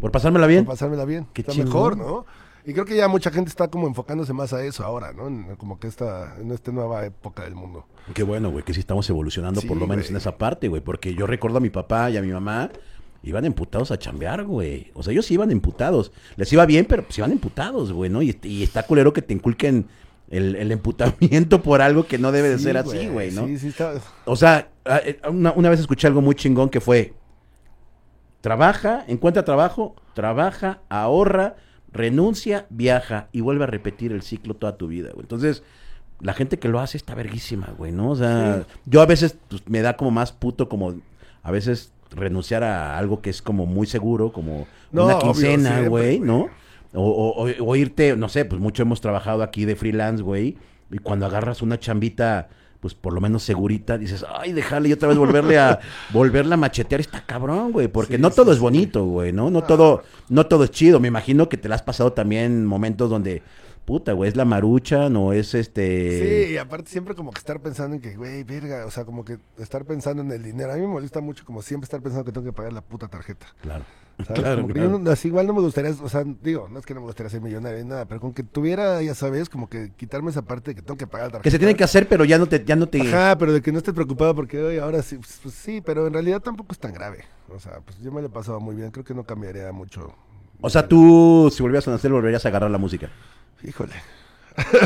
[0.00, 0.64] Por pasármela bien.
[0.64, 1.26] por pasármela bien.
[1.32, 1.68] Qué está chingón.
[1.68, 2.26] mejor, ¿no?
[2.64, 5.26] Y creo que ya mucha gente está como enfocándose más a eso ahora, ¿no?
[5.26, 7.86] En- como que esta, en esta nueva época del mundo.
[8.14, 10.10] Qué bueno, güey, que sí estamos evolucionando Sí, por lo menos güey.
[10.12, 12.70] en esa parte, güey, porque yo recuerdo a mi papá y a mi mamá
[13.22, 14.90] iban emputados a chambear, güey.
[14.94, 16.12] O sea, ellos sí iban emputados.
[16.36, 18.22] Les iba bien, pero pues iban emputados, güey, ¿no?
[18.22, 19.86] Y, y está culero que te inculquen
[20.30, 23.46] el, el emputamiento por algo que no debe de Sí, ser así, güey, ¿no?
[23.46, 23.94] Sí, sí, está.
[24.24, 27.14] O sea, eh, una, una vez escuché algo muy chingón que fue,
[28.40, 31.56] trabaja, encuentra trabajo, trabaja, ahorra,
[31.92, 35.22] renuncia, viaja y vuelve a repetir el ciclo toda tu vida, güey.
[35.22, 35.62] Entonces,
[36.20, 38.10] la gente que lo hace está verguísima, güey, ¿no?
[38.10, 40.94] O sea, yo a veces pues, me da como más puto como
[41.42, 46.20] a veces renunciar a algo que es como muy seguro, como No, una quincena, güey.
[46.20, 46.48] ¿no?
[46.94, 50.56] O, o- o- o irte, no sé, pues mucho hemos trabajado aquí de freelance, güey,
[50.90, 52.48] y cuando agarras una chambita,
[52.80, 55.80] pues por lo menos segurita, dices, ay, déjale y otra vez volverle a,
[56.14, 59.50] volverla a machetear, está cabrón, güey, porque Sí, no sí, todo es bonito, güey, ¿no?
[59.50, 63.10] No todo, no todo es chido, me imagino que te la has pasado también momentos
[63.10, 63.42] donde,
[63.88, 66.44] puta, güey, es la marucha, no es este...
[66.46, 69.24] Sí, y aparte siempre como que estar pensando en que, güey, verga, o sea, como
[69.24, 70.70] que estar pensando en el dinero.
[70.70, 73.08] A mí me molesta mucho como siempre estar pensando que tengo que pagar la puta
[73.08, 73.46] tarjeta.
[73.62, 73.84] Claro.
[74.26, 74.42] ¿sabes?
[74.42, 74.90] Claro, como que claro.
[74.90, 77.06] yo no- así igual no me gustaría, o sea, digo, no es que no me
[77.06, 80.42] gustaría ser millonario ni nada, pero con que tuviera, ya sabes, como que quitarme esa
[80.42, 81.44] parte de que tengo que pagar la tarjeta.
[81.44, 83.00] Que se tiene que hacer, pero ya no te, ya no te...
[83.00, 86.06] Ajá, pero de que no estés preocupado porque hoy ahora sí, pues, pues, sí, pero
[86.06, 87.24] en realidad tampoco es tan grave.
[87.48, 90.12] O sea, pues yo me lo he pasado muy bien, creo que no cambiaría mucho.
[90.60, 93.08] O sea, tú, si volvieras a nacer, volverías a agarrar la música.
[93.62, 93.92] Híjole.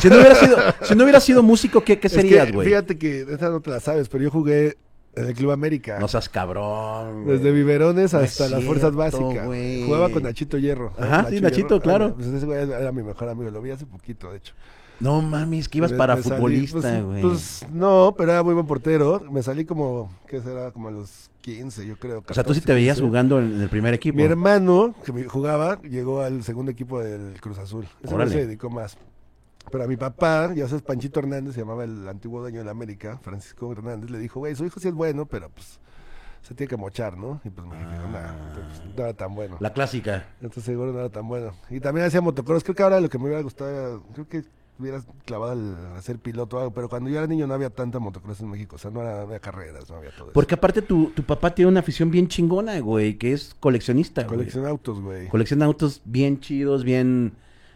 [0.01, 2.69] Si no hubiera sido, si no hubiera sido músico, ¿qué, qué Es que, serías, güey?
[2.69, 4.77] Fíjate que esa no te la sabes, pero yo jugué
[5.15, 5.99] en el Club América.
[5.99, 7.25] No seas cabrón.
[7.25, 7.39] güey.
[7.39, 9.47] Desde biberones hasta las fuerzas básicas.
[9.47, 9.85] güey.
[9.85, 10.93] Jugaba con Nachito Hierro.
[10.99, 11.81] Ajá, sí, Nachito, Hierro.
[11.81, 12.05] claro.
[12.11, 14.55] Ah, Pues ese güey era mi mejor amigo, lo vi hace poquito, de hecho.
[15.01, 17.23] No mames, que ibas para me futbolista, pues, güey.
[17.23, 19.21] Pues, no, pero era muy buen portero.
[19.31, 20.71] Me salí como, ¿qué será?
[20.71, 22.19] Como a los 15, yo creo.
[22.29, 23.09] o sea, tú sí 14, te veías 15.
[23.09, 24.17] jugando en, el primer equipo.
[24.17, 27.87] Mi hermano, que me- jugaba, llegó al segundo equipo del Cruz Azul.
[28.03, 28.97] Ese no se dedicó más.
[29.71, 32.73] Pero a mi papá, ya sabes, Panchito Hernández, se llamaba el antiguo dueño de la
[32.73, 35.79] América, Francisco Hernández, le dijo, güey, su hijo sí es bueno, pero pues
[36.43, 37.41] se tiene que mochar, ¿no?
[37.45, 38.35] Y pues me dijo, Ah.
[38.55, 39.57] pues, no era tan bueno.
[39.61, 40.27] La clásica.
[40.41, 41.53] Entonces seguro no era tan bueno.
[41.71, 42.65] Y también hacía motocross.
[42.65, 44.43] Creo que ahora lo que me hubiera gustado, creo que
[44.79, 47.99] hubieras clavado al hacer piloto o algo, pero cuando yo era niño no había tanta
[48.01, 50.33] motocross en México, o sea, no, era, había carreras, no había todo eso.
[50.33, 54.37] Porque aparte tu, tu papá tiene una afición bien chingona, güey, que es coleccionista, güey.
[54.39, 55.29] Colecciona autos, güey.
[55.29, 57.35] Colecciona autos bien chidos, bien...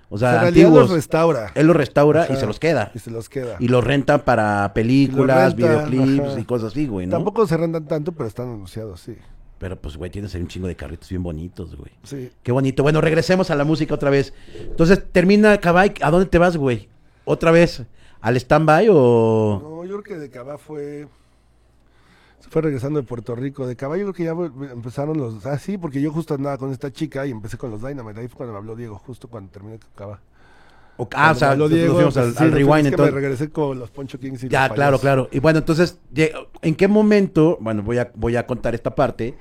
[0.09, 0.88] O O sea, sea, realidad antiguos.
[0.88, 2.92] los restaura Él los restaura y se los queda.
[2.94, 3.56] y se los queda.
[3.59, 6.40] Y los renta para películas, videoclips ajá.
[6.40, 7.12] y cosas así, güey, ¿no?
[7.16, 9.16] Tampoco se rentan tanto, pero están anunciados, sí.
[9.59, 11.90] Pero pues, güey, tienes ahí un chingo de carritos bien bonitos, güey.
[12.03, 12.31] Sí.
[12.42, 12.83] Qué bonito.
[12.83, 14.35] Bueno, regresemos a la música otra vez.
[14.59, 15.95] Entonces, termina Cabay.
[16.03, 16.88] ¿A dónde te vas, güey?
[17.25, 17.83] ¿Otra vez?
[18.21, 19.61] ¿Al stand-by o...?
[19.62, 21.09] No, yo creo que de Cabá fue.
[22.40, 23.66] Se fue regresando de Puerto Rico.
[23.66, 25.47] De Cabá yo creo que ya empezaron los.
[25.47, 28.21] Ah, sí, porque yo justo andaba con esta chica y empecé con los Dynamite.
[28.21, 30.21] Ahí fue cuando me habló Diego, justo cuando terminé con Cabá.
[31.14, 33.14] Ah, o sea, me habló nos fuimos al, sí, al rewind, entonces.
[33.14, 35.28] me regresé con los Poncho Kings y Ya, claro, claro.
[35.32, 35.98] Y bueno, entonces,
[36.62, 37.59] ¿en qué momento?
[37.61, 39.35] Bueno, voy a, voy a contar esta parte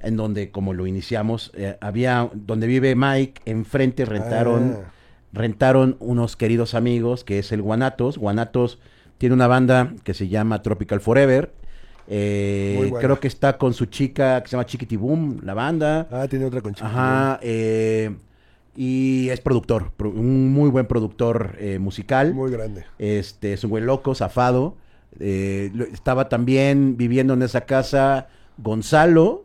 [0.00, 4.90] en donde, como lo iniciamos, eh, había, donde vive Mike, enfrente rentaron, Ah.
[5.32, 8.18] rentaron unos queridos amigos, que es el Guanatos.
[8.18, 8.78] Guanatos
[9.18, 11.52] tiene una banda que se llama Tropical Forever.
[12.08, 16.08] Eh, creo que está con su chica que se llama Chiquiti Boom, la banda.
[16.10, 18.10] Ah, tiene otra con Chiquiti Ajá, eh,
[18.76, 22.34] y es productor, pro- un muy buen productor eh, musical.
[22.34, 22.84] Muy grande.
[22.98, 24.76] Este, es un güey loco, zafado.
[25.20, 29.44] Eh, estaba también viviendo en esa casa Gonzalo.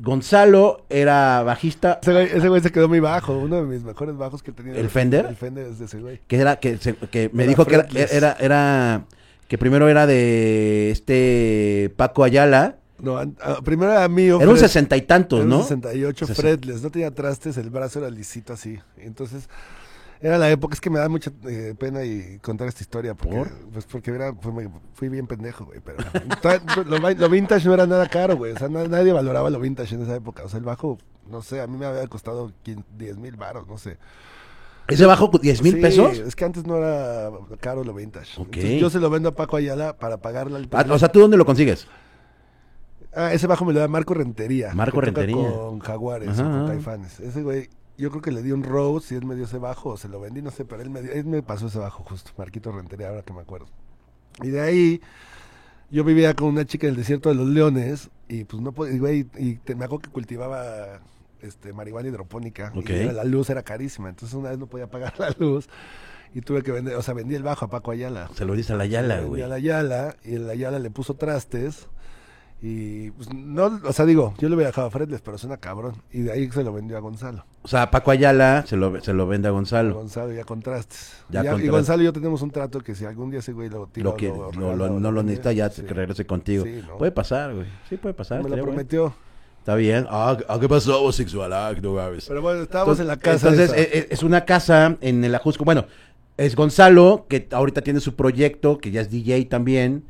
[0.00, 4.16] Gonzalo era bajista, Ese güey, ese güey se quedó muy bajo, uno de mis mejores
[4.16, 4.76] bajos que he tenido.
[4.76, 5.26] ¿El Fender?
[5.26, 6.20] El Fender es de ese güey.
[6.28, 9.04] que era que, se- que me Era dijo que era, era-
[9.48, 12.76] que primero era de este Paco Ayala.
[13.00, 13.20] No,
[13.62, 14.40] primero era mío.
[14.40, 15.62] Era un sesenta y tantos, Era un ¿no?
[15.62, 18.78] 68 Sesen- fretless, no tenía trastes, el brazo era lisito así.
[18.96, 19.48] Entonces,
[20.20, 23.36] era la época, es que me da mucha eh, pena y contar esta historia, porque,
[23.36, 23.48] ¿Por?
[23.72, 25.98] pues porque era, fue- fui bien pendejo, güey, pero
[26.86, 29.60] lo, vi- lo vintage no era nada caro, güey, o sea, na- nadie valoraba lo
[29.60, 30.98] vintage en esa época, o sea, el bajo,
[31.30, 33.96] no sé, a mí me había costado 15 10 mil baros, no sé.
[34.88, 36.18] Ese bajo 10 mil Sí, pesos.
[36.18, 37.30] Es que antes no era
[37.60, 38.40] caro lo vintage.
[38.40, 38.46] Ok.
[38.56, 41.20] Entonces, yo se lo vendo a Paco Ayala para pagarle al Ah, o sea, ¿tú
[41.20, 41.86] dónde lo consigues?
[43.18, 44.72] Ah, ese bajo me lo da Marco Rentería.
[44.74, 45.34] Marco Rentería.
[45.36, 46.66] Con Jaguares Ajá, con ajá.
[46.68, 47.20] Caifanes.
[47.20, 49.90] Ese güey, yo creo que le di un Rose y él me dio ese bajo
[49.90, 52.04] o se lo vendí, no sé, pero él me, dio- él me pasó ese bajo
[52.04, 53.66] justo, Marquito Rentería, ahora que me acuerdo.
[54.42, 55.00] Y de ahí,
[55.90, 58.98] yo vivía con una chica en el desierto de los leones y pues no podía,
[58.98, 61.00] güey, y te- me acuerdo que cultivaba
[61.40, 62.72] este, marihuana hidropónica.
[62.74, 64.08] Y la luz era carísima.
[64.10, 65.68] Entonces una vez no podía pagar la luz.
[66.34, 68.28] Y tuve que vender, o sea, vendí el bajo a Paco Ayala.
[68.34, 69.42] Se lo dice a la Yala, Vendí güey.
[69.42, 71.88] a la y la Yala le puso trastes.
[72.60, 75.94] Y pues no, o sea, digo, yo le hubiera dejado a Fredles, pero suena cabrón.
[76.12, 77.44] Y de ahí se lo vendió a Gonzalo.
[77.62, 79.94] O sea, Paco Ayala se lo, se lo vende a A Gonzalo.
[79.94, 81.12] Gonzalo ya con trastes.
[81.28, 81.70] Ya Y ya-.
[81.70, 84.16] Gonzalo y yo tenemos un trato que si algún día ese güey lo tira Lo
[84.16, 84.50] que, lo
[84.98, 85.82] no lo necesita ya sí.
[85.82, 86.64] que regrese contigo.
[86.64, 86.98] Sí, ¿no?
[86.98, 87.66] Puede pasar, güey.
[87.88, 88.38] Sí, puede pasar.
[88.38, 88.64] Me lo bueno.
[88.64, 89.14] prometió.
[89.60, 90.06] Está bien.
[90.10, 91.52] Ah, ¿a ¿qué pasó, homosexual?
[91.52, 92.26] Ah, no mames.
[92.26, 93.48] Pero bueno, estábamos Entonces- en la casa.
[93.50, 93.78] Entonces, esa.
[93.80, 95.64] eh, eh, es una casa en el Ajusco.
[95.64, 95.86] Bueno,
[96.36, 100.04] es Gonzalo, que ahorita tiene su proyecto, que ya es DJ también.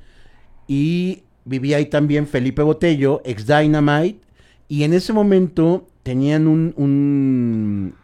[0.67, 4.21] Y vivía ahí también Felipe Botello, ex Dynamite.
[4.69, 6.75] Y en ese momento tenían un.
[6.77, 7.95] un-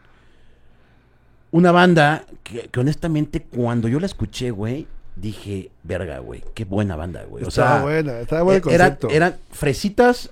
[1.51, 6.97] una banda que, que honestamente, cuando yo la escuché, güey, dije, verga, güey, qué buena
[6.97, 7.45] banda, güey.
[7.45, 9.11] O estaba sea, buena, estaba buen eh, era- concepto.
[9.11, 10.31] eran fresitas,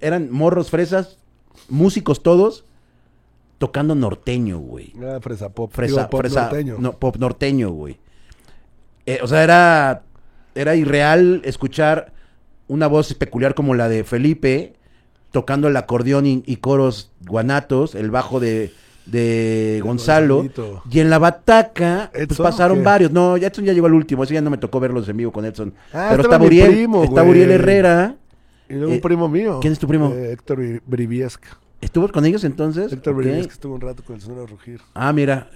[0.00, 1.18] eran morros fresas,
[1.68, 2.64] músicos todos,
[3.58, 4.92] tocando norteño, güey.
[4.96, 5.72] Era fresa pop.
[5.72, 6.76] Fresa, digo, pop fresa- norteño.
[6.78, 7.98] no, pop norteño, güey.
[9.06, 10.02] Eh, o sea, era,
[10.54, 12.12] era irreal escuchar
[12.68, 14.74] una voz peculiar como la de Felipe,
[15.30, 18.72] tocando el acordeón y, y coros guanatos, el bajo de,
[19.06, 20.46] de Gonzalo.
[20.90, 23.10] Y en la bataca, pues ¿Edson pasaron varios.
[23.10, 25.32] No, ya Edson ya llegó al último, ese ya no me tocó verlos en vivo
[25.32, 25.74] con Edson.
[25.92, 27.22] Ah, Pero está Uriel, primo, está.
[27.22, 28.16] Uriel Herrera.
[28.68, 29.58] Y luego eh, un primo mío.
[29.60, 30.12] ¿quién es tu primo?
[30.14, 31.58] Eh, Héctor Bri- Briviesca.
[31.82, 32.90] ¿Estuvo con ellos entonces?
[32.92, 33.14] Héctor.
[33.14, 34.80] Briviesca estuvo un rato con el Sonora Rugir.
[34.94, 35.50] Ah, mira.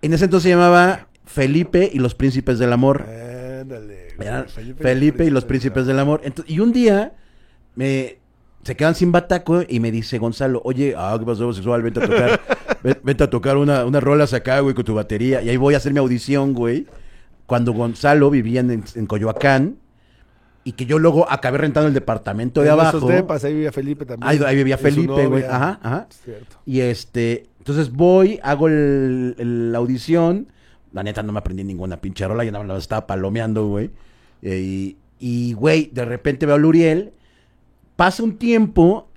[0.00, 3.02] En ese entonces se llamaba Felipe y los Príncipes del Amor.
[3.02, 4.03] Ándale.
[4.18, 6.20] Eran Felipe, y los Príncipes del Amor.
[6.46, 7.12] Y un día
[7.74, 8.18] me
[8.62, 11.82] se quedan sin bataco y me dice Gonzalo, oye, ah, ¿qué pasó, sexual?
[11.82, 12.40] Vente a tocar,
[12.82, 15.42] ven- vente a tocar una, unas rolas acá, güey, con tu batería.
[15.42, 16.86] Y ahí voy a hacer mi audición, güey.
[17.44, 19.76] Cuando Gonzalo vivía en, en Coyoacán
[20.66, 22.96] y que yo luego acabé rentando el departamento de En abajo.
[22.96, 24.30] esos depas, ahí vivía Felipe también.
[24.30, 25.42] Ahí, ahí vivía Felipe, güey.
[25.44, 26.06] Ajá, ajá.
[26.24, 26.56] Cierto.
[26.64, 30.46] Y este, entonces voy, hago la audición.
[30.94, 33.90] La neta no me aprendí ninguna pinche rola, ya nada más estaba palomeando, güey.
[34.40, 37.12] Eh, y, güey, de repente veo a Luriel.
[37.96, 39.08] Pasa un tiempo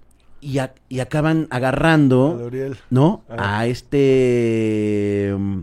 [0.41, 2.77] y, a- y acaban agarrando, Gabriel.
[2.89, 3.23] ¿no?
[3.29, 5.33] A este...
[5.37, 5.59] mm,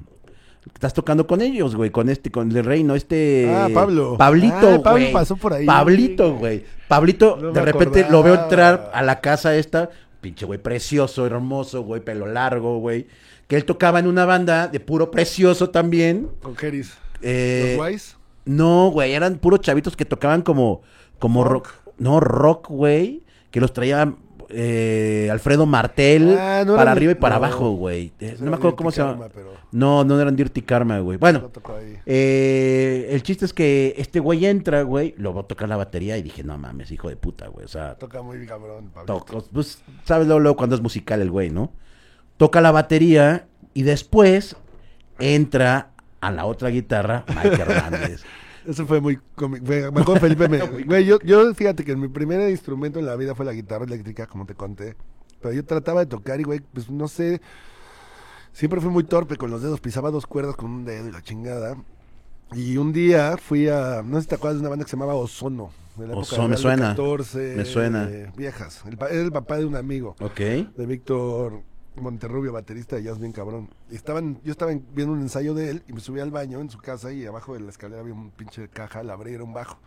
[0.75, 3.49] Estás tocando con ellos, güey, con este, con el reino, este...
[3.55, 4.17] Ah, Pablo.
[4.19, 5.13] Pablito, Ah, Pablo güey.
[5.13, 5.65] pasó por ahí.
[5.67, 6.65] Pablito, güey.
[6.89, 9.91] Pablito, No de repente lo veo entrar a la casa esta,
[10.25, 13.07] pinche güey, precioso, hermoso, güey, pelo largo, güey.
[13.47, 16.31] Que él tocaba en una banda de puro precioso también.
[16.43, 16.95] Con Keris.
[17.21, 18.17] Eh, ¿Los guays?
[18.47, 20.81] no, güey, eran puros chavitos que tocaban como,
[21.19, 21.75] como rock.
[21.99, 23.23] No, rock, güey.
[23.51, 24.15] Que los traía
[24.51, 27.45] eh, Alfredo Martel Ah, no para eran- arriba y para no.
[27.45, 28.13] abajo, güey.
[28.21, 29.29] Eh, no me acuerdo cómo se llama.
[29.35, 31.19] Pero No, no eran Dirty Karma, güey.
[31.19, 31.51] Bueno,
[32.07, 36.17] eh, el chiste es que este güey entra, güey, lo va a tocar la batería
[36.19, 37.65] y dije, no mames, hijo de puta, güey.
[37.65, 41.51] O sea, Toca muy cabrón, toca, pues, sabes luego, luego cuando es musical el güey,
[41.51, 41.73] ¿no?
[42.37, 44.57] Toca la batería y después
[45.19, 45.91] entra
[46.21, 48.23] a la otra guitarra Mike Hernández.
[48.67, 49.65] Eso fue muy cómico.
[49.67, 53.35] Me acuerdo, Felipe, me, güey, yo, yo fíjate que mi primer instrumento en la vida
[53.35, 54.97] fue la guitarra eléctrica, como te conté.
[55.41, 57.41] Pero yo trataba de tocar y, güey, pues no sé.
[58.53, 61.23] Siempre fui muy torpe con los dedos, pisaba dos cuerdas con un dedo y la
[61.23, 61.77] chingada.
[62.53, 64.97] Y un día fui a, no sé si te acuerdas de una banda que se
[64.97, 65.71] llamaba Ozono.
[65.97, 68.09] De la época Ozono, de me suena, 14, me suena.
[68.11, 68.83] eh, viejas.
[68.87, 70.39] El, era el papá de un amigo ok.
[70.39, 71.63] de Víctor
[71.97, 73.71] Monterrubio, baterista de jazz bien cabrón.
[73.91, 76.69] Estaban, yo estaba en- viendo un ensayo de él y me subí al baño en
[76.71, 79.55] su casa y abajo de la escalera había un pinche caja, la abrí, era un
[79.55, 79.79] bajo.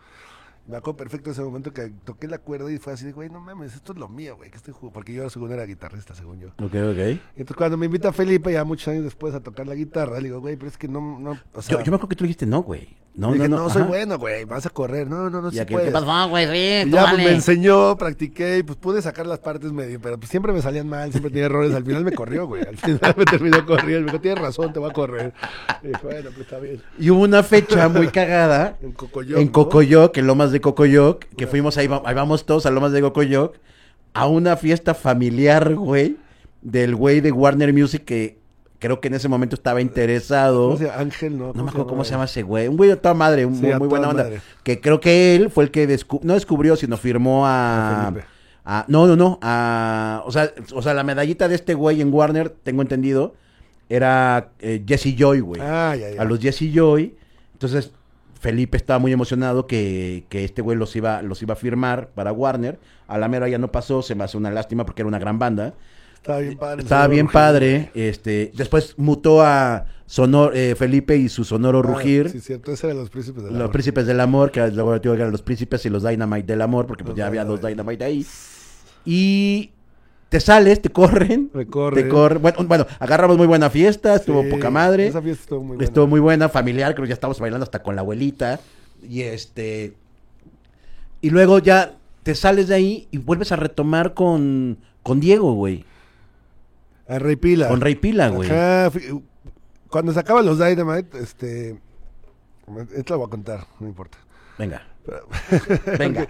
[0.68, 3.40] Me acuerdo perfecto ese momento que toqué la cuerda y fue así de, güey, no
[3.40, 4.92] mames, esto es lo mío, güey, que estoy jugando.
[4.92, 6.48] Porque yo según era guitarrista, según yo.
[6.48, 7.18] Ok, ok.
[7.36, 10.40] Entonces cuando me invita Felipe, ya muchos años después, a tocar la guitarra, le digo,
[10.40, 12.44] güey, pero es que no, no, o sea, Yo, yo me acuerdo que tú dijiste
[12.44, 12.98] no, güey.
[13.18, 13.70] No, dije, no, no, no.
[13.70, 13.88] soy ajá.
[13.88, 15.08] bueno, güey, vas a correr.
[15.08, 15.88] No, no, no, sí puedes.
[15.88, 16.46] ¿Qué pasó, güey?
[16.46, 20.18] Sí, Y ya pues, me enseñó, practiqué y pues pude sacar las partes medio, pero
[20.18, 21.74] pues siempre me salían mal, siempre tenía errores.
[21.74, 22.62] Al final me corrió, güey.
[22.64, 24.06] Al final me terminó corriendo.
[24.06, 25.32] Me dijo, tienes razón, te va a correr.
[25.82, 26.80] Y bueno, pues está bien.
[26.96, 29.40] Y hubo una fecha muy cagada En Cocoyoc.
[29.40, 29.48] en.
[29.48, 33.56] Cocoyoc, en Lomas de Cocoyoc, que fuimos ahí, ahí vamos todos a Lomas de Cocoyoc,
[34.14, 36.16] a una fiesta familiar, güey,
[36.62, 38.38] del güey de Warner Music que
[38.80, 40.66] creo que en ese momento estaba interesado.
[40.66, 40.98] ¿Cómo se llama?
[40.98, 41.52] Ángel, ¿no?
[41.52, 42.68] No me acuerdo cómo se llama ese güey.
[42.68, 44.22] Un güey de toda madre, un Sí, muy, buena onda.
[44.24, 44.40] madre.
[44.62, 48.04] Que creo que él fue el que descu- no descubrió, sino firmó A a...
[48.10, 48.26] Felipe.
[48.64, 49.38] a- no, no, no.
[49.42, 53.34] a- o, sea, o sea, la medallita de este güey en Warner, tengo entendido,
[53.88, 55.60] era eh, Jesse Joy, güey.
[55.60, 56.22] Ah, ya, ya.
[56.22, 57.16] A los Jesse Joy.
[57.54, 57.90] Entonces,
[58.40, 62.32] Felipe estaba muy emocionado que, que este güey los iba, los iba a firmar para
[62.32, 62.78] Warner.
[63.06, 65.38] A la mera ya no pasó, se me hace una lástima porque era una gran
[65.38, 65.74] banda.
[66.14, 66.82] Estaba bien padre.
[66.82, 67.32] Estaba bien Rugir.
[67.32, 67.90] padre.
[67.94, 72.30] Este, después mutó a Sonor, eh, Felipe y su sonoro Ah, rugir.
[72.30, 72.72] Sí, cierto.
[72.72, 73.72] Ese era los príncipes de la Los Amor.
[73.72, 77.10] príncipes del amor, que luego eran los príncipes y los dynamite del amor, porque pues
[77.12, 78.26] Los ya había dos dynamite ahí.
[79.04, 79.70] Y
[80.28, 81.48] te sales, te corren.
[81.48, 82.42] Te corren.
[82.42, 85.06] Bueno, bueno, agarramos muy buena fiesta, estuvo Sí, poca madre.
[85.06, 85.84] Esa fiesta estuvo muy buena.
[85.84, 88.60] Estuvo muy buena, familiar, creo que ya estábamos bailando hasta con la abuelita.
[89.08, 89.94] Y este.
[91.20, 95.84] Y luego ya te sales de ahí y vuelves a retomar con, con Diego, güey.
[97.08, 97.68] A Rey Pila.
[97.68, 98.50] Con Rey Pila, güey.
[98.50, 98.90] Ajá,
[99.88, 101.80] cuando se acaban los Dynamite, este.
[102.94, 104.18] Esto lo voy a contar, no importa.
[104.58, 104.86] Venga.
[105.98, 106.28] Venga.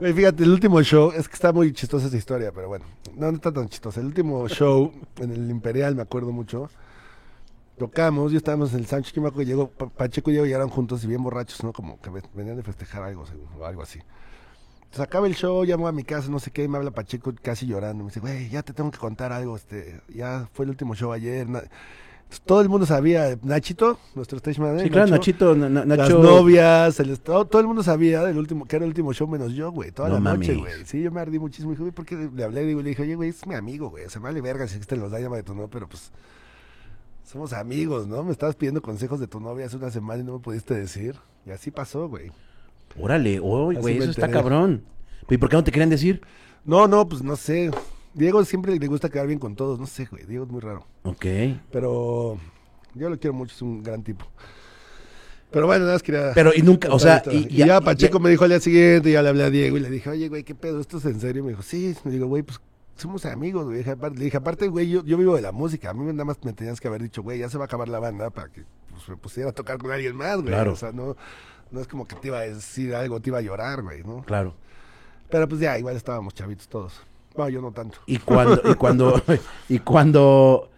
[0.00, 2.84] Fíjate, el último show, es que está muy chistosa esa historia, pero bueno,
[3.16, 3.98] no, no está tan chistosa.
[4.00, 6.70] El último show en el Imperial, me acuerdo mucho,
[7.78, 10.44] tocamos, yo estábamos en el Sánchez, que me acuerdo que llegó, Pa- Pacheco y yo
[10.44, 11.72] llegaron juntos y bien borrachos, ¿no?
[11.72, 13.24] Como que ve- venían de festejar algo,
[13.58, 13.98] o algo así.
[14.84, 17.32] Entonces acaba el show, llamo a mi casa, no sé qué, y me habla Pacheco
[17.42, 20.70] casi llorando, me dice, güey, ya te tengo que contar algo, este, ya fue el
[20.70, 21.46] último show ayer.
[22.28, 22.34] Na-".
[22.34, 25.84] Entonces, todo el mundo sabía, Nachito, nuestro stage manager, Sí, claro, Nacho, Nachito, Na- Na-
[25.86, 26.22] las Nacho.
[26.22, 29.52] novias, el estado, todo el mundo sabía del último, que era el último show menos
[29.54, 30.72] yo, güey, toda No la noche, güey.
[30.84, 32.64] Sí, yo me ardí muchísimo, dije, güey, ¿por qué le hablé?
[32.66, 35.00] Digo, le dije, oye, güey, es mi amigo, güey, se me vale verga si existen
[35.00, 36.12] los Dynamite o no, pero pues
[37.24, 38.22] somos amigos, ¿no?
[38.22, 41.14] Me estabas pidiendo consejos de tu novia hace una semana y no me pudiste decir.
[41.46, 42.30] Y así pasó, güey.
[42.98, 44.82] Órale, uy, Así güey, eso está cabrón.
[45.30, 46.22] ¿Y por qué no te querían decir?
[46.64, 47.70] No, no, pues no sé.
[48.18, 50.84] Diego siempre le gusta quedar bien con todos, no sé, güey, Diego es muy raro.
[51.04, 51.24] Ok.
[51.70, 52.36] Pero
[52.94, 54.26] yo lo quiero mucho, es un gran tipo.
[55.50, 56.32] Pero bueno, nada más quería...
[56.34, 59.22] Pero, y nunca, o sea, y, y, ya Pacheco me dijo al día siguiente, ya
[59.22, 60.80] le hablé a Diego y le dije, oye, güey, ¿qué pedo?
[60.80, 61.42] ¿Esto es en serio?
[61.42, 61.96] Me dijo, sí.
[62.04, 62.60] Me digo, güey, pues
[62.96, 63.82] somos amigos, güey.
[63.82, 65.90] Le dije, aparte, güey, yo, yo vivo de la música.
[65.90, 67.88] A mí nada más me tenías que haber dicho, güey, ya se va a acabar
[67.88, 70.48] la banda para que pues, me pusiera a tocar con alguien más, güey.
[70.48, 70.72] Claro.
[70.72, 71.16] O sea, no,
[71.70, 74.22] no es como que te iba a decir algo, te iba a llorar, güey, ¿no?
[74.24, 74.54] Claro.
[75.30, 77.00] Pero pues ya, igual estábamos chavitos todos.
[77.36, 77.98] No, yo no tanto.
[78.06, 79.22] Y cuando, y cuando,
[79.68, 80.68] y cuando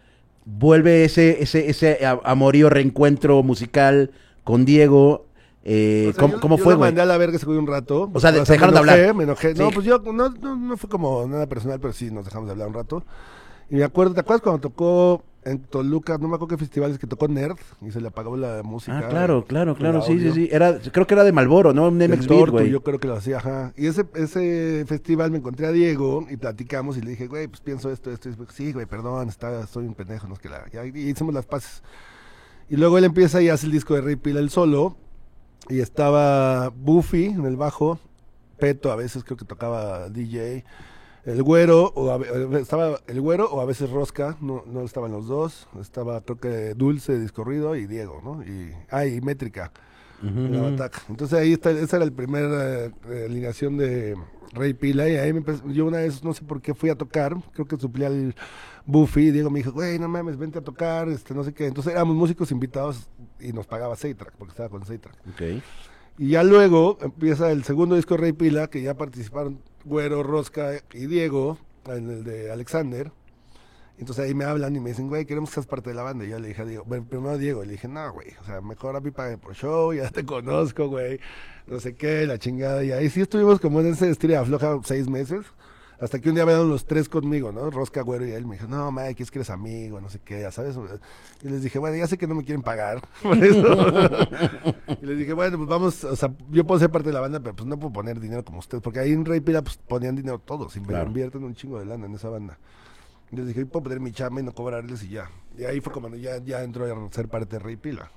[0.45, 4.11] vuelve ese, ese, ese amorío reencuentro musical
[4.45, 5.27] con Diego,
[5.65, 6.89] eh, O sea, ¿cómo, yo- cómo yo fue, güey?
[6.89, 8.11] mandé a la verga güey un rato.
[8.13, 9.15] O sea, de- se dejaron de enojé, hablar.
[9.15, 9.55] Me enojé.
[9.55, 9.75] No, Sí.
[9.75, 12.69] pues yo no, no, no fue como nada personal, pero sí nos dejamos de hablar
[12.69, 13.05] un rato.
[13.71, 16.19] Y me acuerdo, ¿te acuerdas cuando tocó en Toluca?
[16.19, 18.99] No me acuerdo qué festivales que tocó Nerd y se le apagó la música.
[18.99, 20.49] Ah, claro, claro, el claro, sí, sí, sí.
[20.51, 21.89] Era, creo que era de Malboro, ¿no?
[21.89, 22.71] Un MX güey.
[22.71, 23.73] yo creo que lo hacía, ajá.
[23.77, 27.61] Y ese, ese festival me encontré a Diego y platicamos y le dije, güey, pues
[27.61, 28.29] pienso esto, esto.
[28.29, 30.69] Y sí, güey, perdón, está, soy un pendejo, no es que la.
[30.71, 31.83] Ya, y hicimos las paces.
[32.69, 34.97] Y luego él empieza y hace el disco de Rey Pila el solo.
[35.69, 37.99] Y estaba Buffy en el bajo,
[38.59, 40.65] Peto a veces creo que tocaba DJ,
[41.25, 45.27] el güero, o a estaba el güero o a veces Rosca, no, no estaban los
[45.29, 48.43] dos, estaba creo que Dulce, Discorrido y Diego, ¿no?
[48.43, 49.73] Y, ah, y Métrica
[50.23, 50.71] Ujú, en la ujú.
[50.73, 51.03] bataca.
[51.09, 54.17] Entonces ahí está, esa era la primera eh, alineación de
[54.53, 56.95] Rey Pila y ahí me empecé- yo una vez no sé por qué fui a
[56.97, 58.35] tocar, creo que suplía al
[58.87, 61.67] Buffy y Diego me dijo, güey, no mames, vente a tocar, este, no sé qué.
[61.67, 63.09] Entonces éramos músicos invitados
[63.39, 65.15] y nos pagaba Seitrack, porque estaba con Seitrack.
[65.35, 65.63] Ok.
[66.19, 70.73] Y ya luego empieza el segundo disco de Rey Pila, que ya participaron Güero, Rosca
[70.93, 73.11] y Diego, en el de Alexander.
[73.99, 76.25] Entonces ahí me hablan y me dicen, güey, queremos que seas parte de la banda.
[76.25, 78.63] Y yo le dije a Diego, bueno, primero Diego, le dije, no, güey, o sea,
[78.63, 81.21] mejor a mí por show, ya te conozco, güey,
[81.67, 82.83] no sé qué, la chingada.
[82.83, 85.45] Y ahí sí estuvimos como en ese estilo afloja seis meses,
[86.01, 87.71] hasta que un día venían los tres conmigo, ¿no?
[87.71, 88.47] Rosca, Güero y él.
[88.47, 90.77] Me dijo, no, Mike, es que eres amigo, no sé qué, ya sabes.
[91.43, 93.67] Y les dije, bueno, ya sé que no me quieren pagar por eso.
[95.03, 97.41] y les dije, bueno, pues vamos, o sea, yo puedo ser parte de la banda,
[97.41, 100.17] pero pues no puedo poner dinero como ustedes, porque ahí en Rey Pila pues ponían
[100.17, 101.07] dinero todos, Claro.
[101.09, 102.59] invierten un chingo de lana en esa banda.
[103.33, 105.31] Y les dije, puedo poner mi chamba y no cobrarles y ya.
[105.59, 108.11] Y ahí fue como ya, ya entró a ser parte de Rey Pila.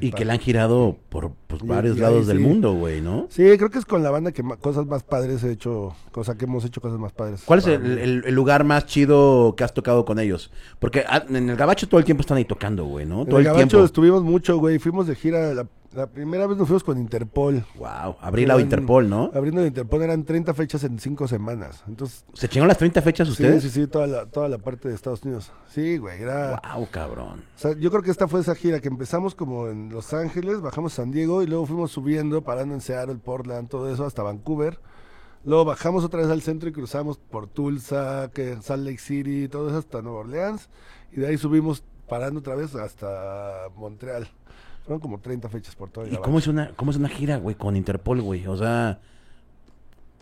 [0.00, 0.06] Y.
[0.08, 2.42] Y que la han girado por pues, varios y lados del sí.
[2.42, 3.26] mundo, güey, ¿no?
[3.30, 6.46] Sí, creo que es con la banda que cosas más padres he hecho, cosa que
[6.46, 7.42] hemos hecho cosas más padres.
[7.44, 8.00] ¿Cuál es el, mí.
[8.00, 10.50] el- el lugar más chido que has tocado con ellos?
[10.80, 13.20] Porque ah, en el gabacho todo el tiempo están ahí tocando, güey, ¿no?
[13.22, 13.84] En Todo el el Gabacho tiempo.
[13.84, 14.78] estuvimos mucho, güey.
[14.78, 15.54] Fuimos de gira.
[15.54, 17.66] La, la primera vez nos fuimos con Interpol.
[17.76, 19.30] Wow, Eran- Interpol, ¿no?
[19.34, 21.84] Abriendo Interpol eran 30 fechas en 5 semanas.
[21.86, 23.62] Entonces, ¿Se chingaron las 30 fechas sí, ustedes?
[23.62, 25.52] sí, sí, toda la, toda la parte de Estados Unidos.
[25.68, 26.61] Sí, güey, era...
[26.62, 27.44] Wow, cabrón.
[27.56, 30.60] O sea, yo creo que esta fue esa gira que empezamos como en Los Ángeles,
[30.60, 34.22] bajamos a San Diego y luego fuimos subiendo, parando en Seattle, Portland, todo eso, hasta
[34.22, 34.78] Vancouver.
[35.44, 39.68] Luego bajamos otra vez al centro y cruzamos por Tulsa, que Salt Lake City, todo
[39.68, 40.68] eso hasta Nueva Orleans.
[41.10, 44.28] Y de ahí subimos parando otra vez hasta Montreal.
[44.84, 47.38] Fueron como 30 fechas por todo el ¿Y cómo es una, cómo es una gira,
[47.38, 48.46] güey, con Interpol, güey?
[48.46, 49.00] O sea,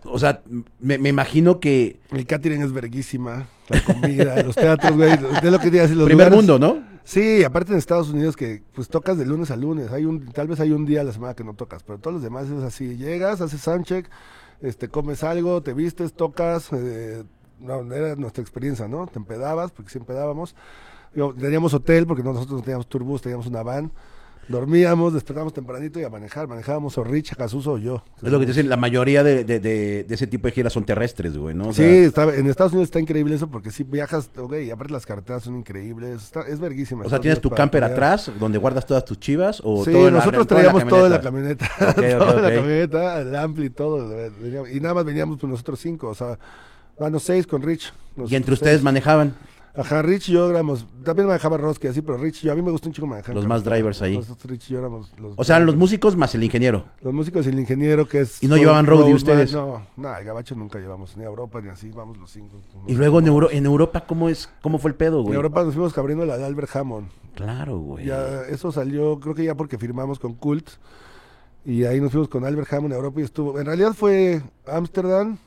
[0.05, 0.43] o sea,
[0.79, 5.11] me, me imagino que El catering es verguísima, la comida, los teatros, güey.
[5.43, 6.91] De lo que los primer lugares- mundo, ¿no?
[7.05, 10.47] Sí, aparte en Estados Unidos que pues tocas de lunes a lunes, hay un tal
[10.49, 12.63] vez hay un día a la semana que no tocas, pero todos los demás es
[12.63, 14.09] así, llegas, haces soundcheck,
[14.61, 17.25] este comes algo, te vistes, tocas, eh,
[17.59, 19.07] no, era nuestra experiencia, ¿no?
[19.07, 20.55] Te empedabas, porque sí empedábamos.
[21.15, 23.91] Digo, teníamos hotel porque nosotros no teníamos turbus, teníamos una van.
[24.51, 26.49] Dormíamos, despertábamos tempranito y a manejar.
[26.49, 28.03] Manejábamos o Rich, Casuso o yo.
[28.21, 30.73] Es lo que te dicen, la mayoría de, de, de, de ese tipo de giras
[30.73, 31.69] son terrestres, güey, ¿no?
[31.69, 34.71] O Sí, sea, está- en Estados Unidos está increíble eso porque si viajas, ok, y
[34.73, 37.05] aparte las carreteras son increíbles, está- es verguísima.
[37.05, 39.61] o sea, ¿tienes tu camper atrás donde guardas todas tus chivas?
[39.65, 41.69] O Sí, todo nosotros todo en la traíamos todo en la camioneta,
[42.19, 44.13] todo la camioneta, el ampli y todo,
[44.69, 46.37] y nada más veníamos pues nosotros cinco, o sea,
[46.99, 47.93] bueno, seis con Rich.
[48.29, 48.83] Y entre ustedes seis.
[48.85, 49.33] manejaban
[49.75, 52.63] Ajá, Rich y yo éramos, también manejaba Roski así, pero Rich y yo, a mí
[52.63, 53.35] me gusta un chico manejar.
[53.35, 54.17] Los más drivers ahí.
[54.17, 55.35] Nosotros, Rich y yo éramos los...
[55.37, 56.85] O sea, los músicos más el ingeniero.
[57.03, 58.43] Los músicos y el ingeniero que es...
[58.43, 59.53] ¿Y no llevaban roadie ustedes?
[59.53, 62.57] No, no, el gabacho nunca llevamos, ni a Europa ni así, vamos los cinco.
[62.87, 65.37] Y luego en, Euro- en Europa, ¿cómo es cómo fue el pedo, En güey?
[65.37, 67.09] Europa nos fuimos abriendo la de Albert Hammond.
[67.35, 68.07] Claro, güey.
[68.07, 70.69] Ya, eso salió, creo que ya porque firmamos con Cult.
[71.65, 73.61] Y ahí nos fuimos con Albert Hammond a Europa y estuvo.
[73.61, 75.39] En realidad fue Ámsterdam,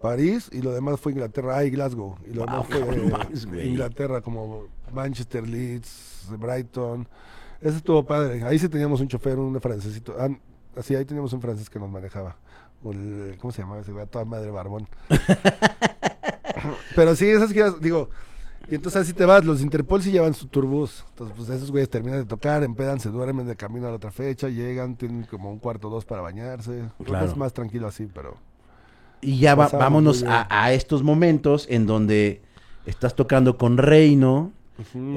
[0.00, 2.16] París y lo demás fue Inglaterra, ah, y Glasgow.
[2.26, 3.66] Y lo Wow, demás fue.
[3.66, 7.06] Inglaterra, como Manchester, Leeds, Brighton.
[7.60, 8.42] Eso estuvo padre.
[8.44, 10.16] Ahí sí teníamos un chofer, un francesito.
[10.18, 10.28] Ah,
[10.76, 12.36] así, ahí teníamos un francés que nos manejaba.
[12.84, 14.88] El- ¿Cómo se llamaba ese Toda madre barbón.
[16.96, 18.08] Pero sí, esas giras, digo,
[18.70, 21.04] y entonces así te vas, los Interpol sí llevan su turbús.
[21.10, 24.10] Entonces, pues esos güeyes terminan de tocar, empedan, se duermen de camino a la otra
[24.10, 26.84] fecha, llegan, tienen como un cuarto o dos para bañarse.
[27.04, 27.26] Claro.
[27.26, 28.36] es más tranquilo así, pero...
[29.22, 32.40] Y ya va- vámonos a, a estos momentos en donde
[32.86, 34.52] estás tocando con Reino,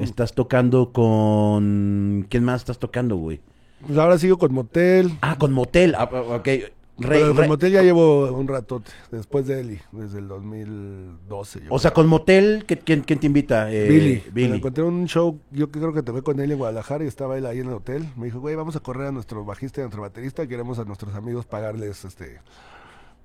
[0.02, 2.26] estás tocando con...
[2.28, 3.40] ¿Quién más estás tocando, güey?
[3.86, 5.16] Pues ahora sigo con Motel.
[5.22, 5.94] Ah, con Motel.
[5.94, 6.44] Ah, ah, ok.
[6.44, 11.60] Rey- pero con Rey- Motel ya llevo un ratote, después de Eli, desde el 2012.
[11.64, 13.72] yo o sea, con Motel, ¿qué- ¿quién, quién te invita?
[13.72, 14.22] Eh, Billy.
[14.26, 14.56] Me Billy.
[14.58, 17.58] encontré un show, yo creo que toqué con él en Guadalajara y estaba él ahí
[17.58, 18.06] en el hotel.
[18.16, 20.46] Me dijo, güey, vamos a correr a nuestro bajista y a nuestro baterista.
[20.46, 22.38] Queremos a nuestros amigos pagarles este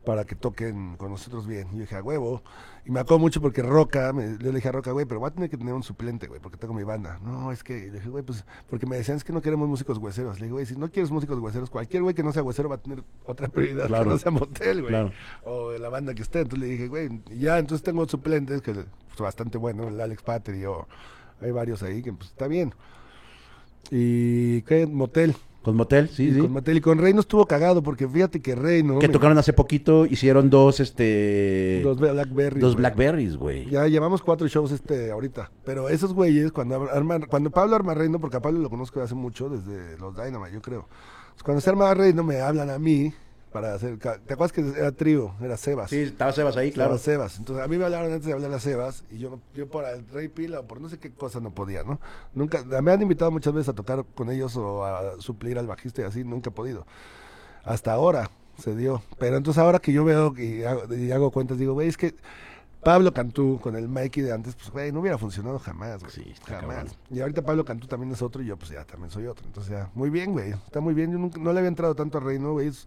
[0.09, 1.67] para que toquen con nosotros bien.
[1.71, 2.41] Y yo dije, a huevo.
[2.83, 5.27] Y me acuerdo mucho porque Roca, me- yo le dije a Roca, güey, pero voy
[5.27, 7.19] a tener que tener un suplente, güey, porque tengo mi banda.
[7.21, 9.99] No, es que, le dije, güey, pues, porque me decían, es que no queremos músicos
[9.99, 10.39] hueseros.
[10.39, 12.75] Le dije, güey, si no quieres músicos hueseros, cualquier güey que no sea huesero va
[12.75, 14.05] a tener otra prioridad, Claro.
[14.05, 14.89] que no sea motel, güey.
[14.93, 15.11] Claro.
[15.45, 16.39] O de la banda que esté.
[16.39, 18.87] Entonces le dije, güey, y ya, entonces tengo suplentes, que pues,
[19.19, 20.87] bastante bueno, el Alex Patry o
[21.39, 22.73] hay varios ahí que pues está bien.
[23.91, 25.35] Y qué motel.
[25.69, 26.39] Con Motel, sí, y sí.
[26.39, 29.13] con Motel y con Rey no estuvo cagado porque fíjate que Rey no Que Me-
[29.13, 31.81] tocaron hace poquito, hicieron dos, este...
[31.83, 32.59] dos Blackberry.
[32.59, 32.75] dos.
[32.75, 33.69] Blackberries, güey.
[33.69, 35.51] Ya llevamos cuatro shows este ahorita.
[35.63, 39.05] Pero esos güeyes, cuando arman, cuando Pablo arma Reino, porque a Pablo lo conozco de
[39.05, 40.87] hace mucho, desde los Dynamite, yo creo.
[41.33, 43.13] Pues cuando se arma Reino me hablan a mí
[43.51, 43.97] para hacer.
[43.97, 45.33] ¿Te acuerdas que era trío?
[45.41, 45.89] Era Sebas.
[45.89, 46.99] Sí, estaba Sebas ahí, Estaba claro.
[46.99, 47.37] Sebas.
[47.39, 50.07] Entonces a mí me hablaron antes de hablar a Sebas y yo, yo por el
[50.09, 51.99] Rey Pila o por no sé qué cosa no podía, ¿no?
[52.33, 56.01] Nunca, me han invitado muchas veces a tocar con ellos o a suplir al bajista
[56.01, 56.85] y así, nunca he podido.
[57.63, 59.01] Hasta ahora se dio.
[59.17, 62.15] Pero entonces ahora que yo veo y hago, y hago cuentas, digo, güey, es que
[62.83, 66.11] Pablo Cantú con el Mikey de antes, pues, güey, no hubiera funcionado jamás, güey.
[66.13, 66.75] Sí, jamás.
[66.75, 66.87] cabrón.
[67.09, 69.45] Y ahorita Pablo Cantú también es otro y yo, pues ya también soy otro.
[69.45, 70.51] Entonces ya, muy bien, güey.
[70.51, 71.11] Está muy bien.
[71.11, 72.67] Yo nunca- no le había entrado tanto a Reino, güey.
[72.69, 72.85] Es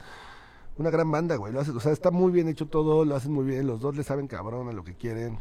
[0.79, 1.53] una gran banda, güey.
[1.53, 3.67] Lo hace- o sea, está muy bien hecho todo, lo hacen muy bien.
[3.67, 5.39] Los dos le saben cabrón a lo que quieren.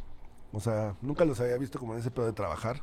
[0.54, 2.82] O sea, nunca los había visto como en ese pedo de trabajar.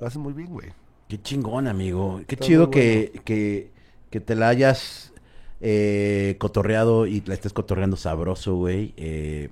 [0.00, 0.68] Lo hacen muy bien, güey.
[1.08, 2.20] Qué chingón, amigo.
[2.26, 3.70] Qué Está chido que, que,
[4.10, 5.12] que te la hayas
[5.60, 8.94] eh, cotorreado y la estés cotorreando sabroso, güey.
[8.96, 9.50] Eh,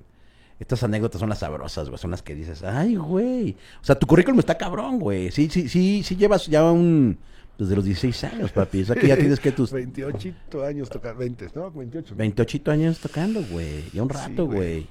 [0.59, 1.97] estas anécdotas son las sabrosas, güey.
[1.99, 3.55] Son las que dices, ay, güey.
[3.81, 5.31] O sea, tu currículum está cabrón, güey.
[5.31, 7.17] Sí, sí, sí, sí llevas ya un...
[7.59, 8.81] Desde los 16 años, papi.
[8.81, 10.33] O sea, que ya tienes que tus 28
[10.65, 11.69] años tocar, 20, ¿no?
[11.69, 12.11] 28.
[12.11, 12.17] ¿no?
[12.17, 13.83] 28 años tocando, güey.
[13.93, 14.87] Ya un rato, güey.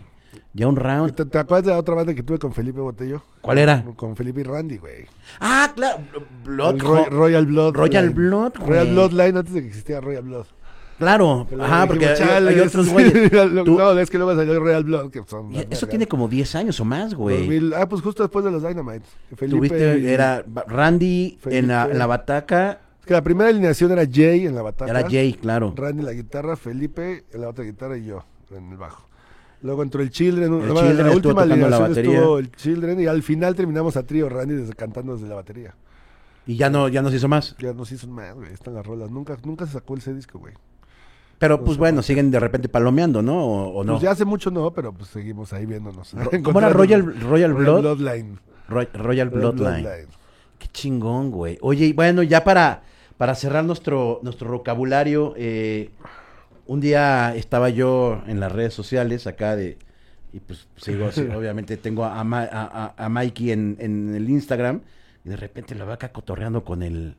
[0.52, 1.14] Ya un round.
[1.14, 3.22] ¿Te, te acuerdas de la otra banda que tuve con Felipe Botello?
[3.40, 3.82] ¿Cuál era?
[3.96, 5.06] Con Felipe y Randy, güey.
[5.40, 6.00] Ah, claro.
[6.44, 7.74] Blood Roy- Royal Blood.
[7.74, 8.10] Royal.
[8.10, 8.88] Blood, Royal.
[8.88, 10.46] Bloodline antes de que existiera Royal Blood.
[10.99, 11.46] Claro.
[11.61, 13.12] Ajá, porque hay, dijimos, hay "Chale, otros güeyes.
[13.30, 13.64] sí".
[13.64, 15.88] Tú- No, es que luego salió Royal Blood, que son Eso vergas.
[15.88, 17.38] tiene como 10 años o más, güey.
[17.38, 19.05] 2000 ah, pues justo después de los Dynamite.
[19.36, 21.92] Felipe Tuviste, y- era Randy en la, Felipe.
[21.92, 24.90] en la bataca, Es que la primera alineación era Jay en la bataca.
[24.90, 25.72] era Jay, claro.
[25.76, 29.07] Randy en la guitarra, Felipe en la otra guitarra y yo en el bajo.
[29.62, 30.53] Luego entró el Children.
[30.62, 34.03] El la- Children la última la alineación estuvo el Children y al final terminamos a
[34.05, 35.74] trío Randy desde, cantando desde la batería.
[36.46, 37.55] Y ya no, ya no se hizo más.
[37.59, 38.53] Ya nos hizo más, güey.
[38.53, 39.11] Están las rolas.
[39.11, 40.55] Nunca, nunca se sacó ese disco, güey.
[41.39, 43.45] Pero pues bueno, siguen de repente palomeando, ¿no?
[43.45, 43.93] O, o no.
[43.93, 46.12] Pues ya hace mucho no, pero pues seguimos ahí viéndonos.
[46.43, 47.80] ¿Cómo era Royal, Royal Blood?
[47.80, 48.39] Bloodline.
[48.68, 49.82] Roy- Royal Bloodline.
[49.82, 50.09] Bloodline.
[50.59, 51.57] Qué chingón, güey.
[51.61, 52.82] Oye, y bueno, ya para,
[53.16, 55.91] para cerrar nuestro, nuestro vocabulario, eh,
[56.66, 59.78] un día estaba yo en las redes sociales acá de...
[60.32, 64.28] Y pues sigo, sí, obviamente tengo a, Ma- a, a- a Mikey en, en el
[64.28, 64.80] Instagram
[65.24, 67.14] y de repente lo veo acá cotorreando con el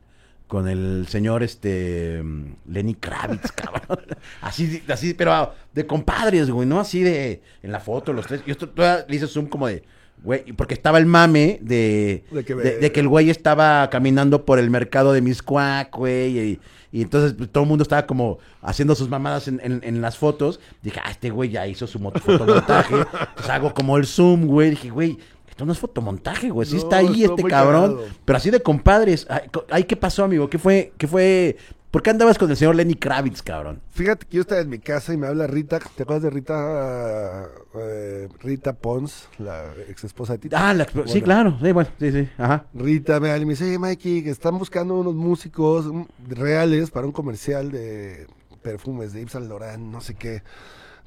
[0.50, 4.04] con el señor este mm, Lenny Kravitz, cabrón.
[4.42, 6.80] Así, así, pero de compadres, güey, ¿no?
[6.80, 8.42] Así de en la foto, los tres.
[8.46, 9.82] Yo todavía le hice zoom como de
[10.22, 14.44] Güey, porque estaba el mame de, De que- de, de que el güey estaba caminando
[14.44, 16.60] por el mercado de Miscuac, güey, y,
[16.92, 20.18] y entonces pues, todo el mundo estaba como haciendo sus mamadas en, en- en las
[20.18, 20.60] fotos.
[20.82, 22.96] Dije, ah, este güey ya hizo su fotomontaje.
[23.30, 24.68] Entonces hago como el zoom, güey.
[24.70, 25.16] Dije, güey,
[25.60, 26.66] esto no es fotomontaje, güey.
[26.66, 27.94] Sí No, está ahí este cabrón.
[27.96, 28.04] cagado.
[28.24, 29.26] Pero así de compadres.
[29.70, 30.48] Ay, ¿qué pasó, amigo?
[30.48, 30.92] ¿Qué fue?
[30.96, 31.56] ¿Qué fue?
[31.90, 33.82] ¿Por qué andabas con el señor Lenny Kravitz, cabrón?
[33.90, 35.80] Fíjate que yo estaba en mi casa y me habla Rita.
[35.96, 37.46] ¿Te acuerdas de Rita?
[37.74, 40.56] eh, Rita Pons, la ex esposa de Tito.
[40.58, 41.22] Ah, la- sí, Bueno.
[41.24, 41.58] claro.
[41.62, 42.28] Sí, bueno, sí, sí.
[42.38, 42.66] Ajá.
[42.74, 46.90] Rita me habla y me dice, oye, Mikey, que están buscando unos músicos mm, reales
[46.90, 48.26] para un comercial de
[48.62, 50.42] perfumes de Yves Saint Laurent, no sé qué.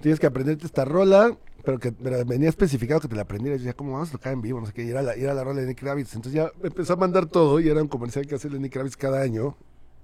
[0.04, 3.62] Tienes que aprenderte esta rola, pero que pero venía especificado que te la aprendieras.
[3.62, 4.60] Y ya, ¿cómo vamos a tocar en vivo?
[4.60, 4.84] No sé qué.
[4.84, 6.14] Y era la, y era la rola de Lenny Kravitz.
[6.14, 9.22] Entonces ya empezó a mandar todo y era un comercial que hace Lenny Kravitz cada
[9.22, 9.56] año.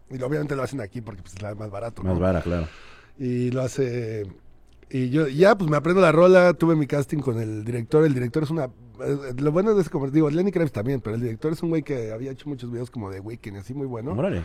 [0.10, 2.02] Y obviamente lo hacen aquí porque pues, es la más barato.
[2.02, 2.12] ¿no?
[2.12, 2.70] Más vara, claro.
[3.18, 4.26] y lo hace
[4.90, 8.14] y yo ya pues me aprendo la rola tuve mi casting con el director el
[8.14, 8.70] director es una
[9.06, 11.70] eh, lo bueno de ese como digo Lenny Kravitz también pero el director es un
[11.70, 14.44] güey que había hecho muchos videos como de Weekend así muy bueno Órale.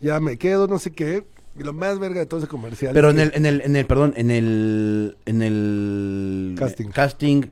[0.00, 1.26] ya me quedo no sé qué
[1.58, 3.86] y lo más verga de todo ese comercial Pero en el, en el, en el,
[3.86, 6.88] perdón, en el, en el Casting.
[6.90, 7.42] casting,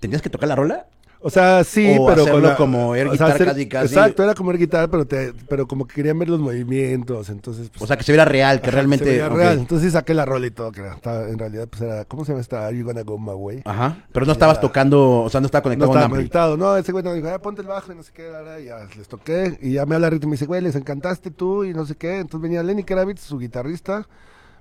[0.00, 0.86] ¿tenías que tocar la rola?
[1.26, 3.94] O sea sí o pero la- como air o sea, guitar hacer- casi, casi.
[3.94, 7.68] exacto era como air guitar pero te, pero como que querían ver los movimientos entonces
[7.70, 9.04] pues, O sea, que se viera real, que ajá, realmente...
[9.18, 12.24] se real entonces saqué la rola y todo que estaba- en realidad pues era cómo
[12.24, 14.04] se llama esta Are You Gonna Go My Way Ajá.
[14.12, 14.60] Pero no estabas Ya.
[14.60, 16.18] tocando, o sea, no estaba No conectado estaba a un ampli.
[16.18, 18.30] conectado, no, ese güey no dijo, ah, ponte el bajo y no sé qué,
[18.62, 21.30] y ya les toqué, y ya me habla Rita y me dice, güey, les encantaste
[21.30, 24.06] tú y no sé qué, entonces venía Lenny Kravitz, su guitarrista,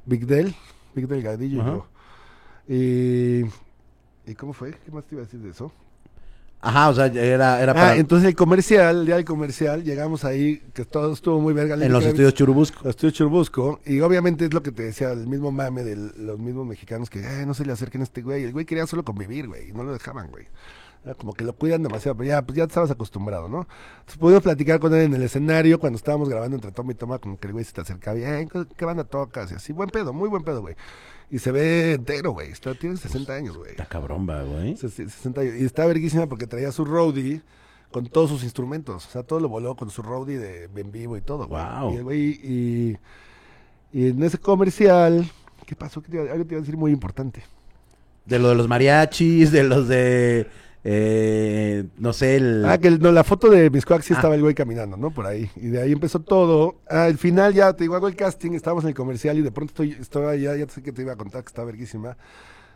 [0.06, 0.56] Big Del,
[0.96, 1.86] Big Delgadillo, y yo.
[2.68, 4.72] y, ¿y cómo fue?
[4.72, 5.72] ¿Qué más te iba a decir de eso?
[6.66, 7.92] Ajá, o sea, era, era para...
[7.92, 11.76] Ah, entonces el comercial, el día del comercial, llegamos ahí, que todo estuvo muy verga.
[11.76, 12.80] En los estudios Churubusco.
[12.84, 16.40] los estudios Churubusco, y obviamente es lo que te decía, el mismo mame de los
[16.40, 19.04] mismos mexicanos que, "Ay, no se le acerquen a este güey, el güey quería solo
[19.06, 20.48] convivir, güey, y no lo dejaban, güey.
[21.14, 23.68] Como que lo cuidan demasiado, pero ya, pues ya estabas acostumbrado, ¿no?
[24.00, 27.20] Entonces pudimos platicar con él en el escenario cuando estábamos grabando entre toma y toma,
[27.20, 29.52] como que el güey se te acercaba y, "Ay, ¿qué- ¿qué banda tocas?
[29.52, 30.76] Y así, buen pedo, muy buen pedo, güey.
[31.30, 33.72] Y se ve entero, güey, tiene 60 años, güey.
[33.72, 34.76] Está cabrón, va, güey.
[34.78, 35.56] Se- se- 60 años.
[35.60, 37.42] Y está verguísima porque traía su roadie
[37.92, 39.06] con todos sus instrumentos.
[39.08, 41.48] O sea, todo lo voló con su roadie de en vivo y todo.
[41.48, 41.50] güey.
[41.62, 41.94] Guau.
[41.94, 42.98] Y el güey, y,
[43.94, 45.30] y en ese comercial,
[45.66, 46.02] ¿qué pasó?
[46.02, 47.44] ¿Qué te iba- algo te iba a decir muy importante.
[48.26, 50.48] De lo de los mariachis, de los de...
[50.88, 52.64] eh, no sé, el...
[52.64, 54.18] Ah, que el- no, la foto de Miscoac sí Ah.
[54.18, 55.10] estaba el güey caminando, ¿no?
[55.10, 55.50] Por ahí.
[55.56, 56.76] Y de ahí empezó todo.
[56.88, 59.52] Ah, al final ya, te digo, hago el casting, estábamos en el comercial y de
[59.52, 62.16] pronto estoy, estaba allá, ya sé que te iba a contar que estaba verguísima.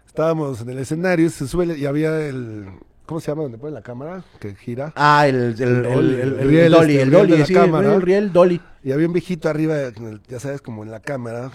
[0.08, 2.66] Estábamos en el escenario, se sube y había el...
[3.06, 3.44] ¿Cómo se llama?
[3.44, 4.92] Donde ponen la cámara, que gira.
[4.96, 7.94] Ah, el, el, el, dolly, el- riel dolly, este, el dolly, sí, cámara.
[7.96, 8.60] el riel dolly.
[8.84, 9.76] Y había un viejito arriba,
[10.28, 11.52] ya sabes, como en la cámara,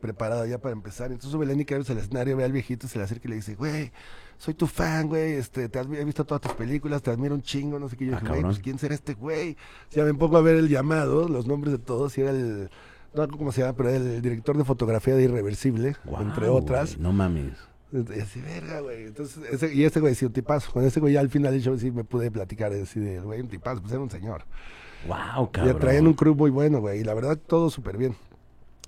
[0.00, 1.06] preparado ya para empezar.
[1.06, 3.54] Entonces sube Lenny Kravitz al escenario, ve al viejito, se le acerca y le dice,
[3.54, 3.90] güey,
[4.38, 7.78] soy tu fan, güey, este, te he visto todas tus películas, te admiro un chingo,
[7.78, 8.06] no sé qué.
[8.06, 9.56] Yo Ah, dije, pues ¿quién será este güey?
[9.90, 12.70] Ya me pongo a ver el llamado, los nombres de todos, y era el,
[13.14, 16.98] no acuerdo cómo se llama, pero era el director de fotografía de Irreversible, entre otras.
[16.98, 17.54] no mames.
[17.90, 19.04] Y así, verga, güey.
[19.06, 20.70] Entonces, ese, y ese güey sí, un tipazo.
[20.72, 23.48] Con ese güey ya al final show sí me pude platicar, decir, el güey, un
[23.48, 24.44] tipazo, pues era un señor.
[25.06, 25.72] Wow, cabrón.
[25.74, 27.00] Ya traían un crew muy bueno, güey.
[27.00, 28.14] Y la verdad, todo súper bien.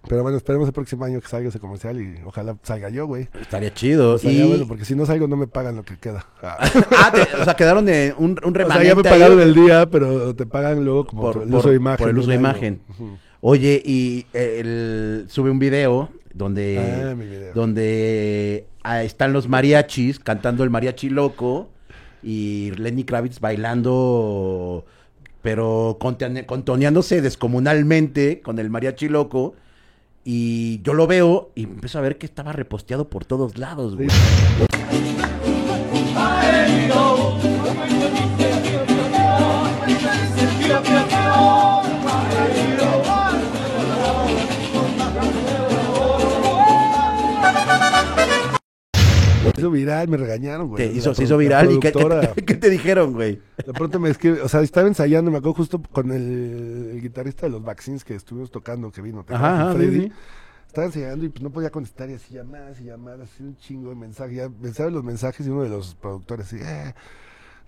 [0.09, 3.29] Pero bueno, esperemos el próximo año que salga ese comercial y ojalá salga yo, güey.
[3.41, 4.17] Estaría chido.
[4.17, 4.49] Estaría y...
[4.49, 6.27] bueno, porque si no salgo no me pagan lo que queda.
[6.43, 6.57] Ah.
[6.99, 9.41] ah, te- o sea, quedaron de un, un o sea, remanente ya me ahí pagaron
[9.41, 11.99] el día, pero te pagan luego como Por- por, el uso de imagen.
[11.99, 12.81] por el uso de imagen.
[13.43, 17.53] Oye, y eh, él sube un video donde, Ah, video.
[17.55, 18.67] donde
[19.03, 21.69] están los mariachis cantando el mariachi loco
[22.23, 24.85] y Lenny Kravitz bailando,
[25.43, 29.55] pero contone- contoneándose descomunalmente con el mariachi loco.
[30.25, 34.09] Y yo lo veo y empiezo a ver que estaba reposteado por todos lados, güey.
[49.55, 50.89] Se hizo viral, me regañaron, güey.
[50.89, 51.71] Te hizo, se hizo viral.
[51.73, 52.35] ¿Y qué, qué- productora.
[52.47, 53.41] qué te dijeron, güey?
[53.67, 57.47] De pronto me escribe, o sea, estaba ensayando, me acuerdo justo con el, el guitarrista
[57.47, 59.69] de los Vaccines que estuvimos tocando, que vino, ¿te Ajá, acuerdas?
[59.69, 60.01] ajá, Freddy.
[60.03, 60.13] sí, sí.
[60.69, 63.89] Estaba ensayando y pues no podía contestar y así llamadas y llamadas, así un chingo
[63.91, 64.37] de mensajes.
[64.37, 66.95] Ya pensaba en los mensajes y uno de los productores así, eh,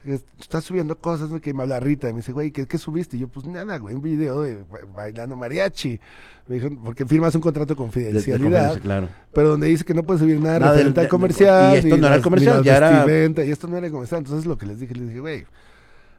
[0.05, 1.29] estás subiendo cosas.
[1.41, 3.17] Que me habla Rita y me dice, güey, ¿qué, qué subiste?
[3.17, 6.01] Y yo, pues nada, güey, un video de ba- bailando mariachi.
[6.49, 9.09] Me dijo, porque firmas un contrato con De- de fidelidad, confianza, claro.
[9.33, 11.75] pero donde dice que no puedes subir nada, Nada del- referente de- al comercial.
[11.75, 14.19] y esto no era las- comercial, ya era- Y esto no era comercial.
[14.19, 15.47] Entonces lo que les dije, les dije, güey.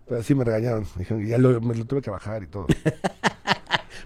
[0.07, 0.86] Pero así me regañaron.
[0.97, 2.67] Dijeron, y ya lo, me lo tuve que bajar y todo.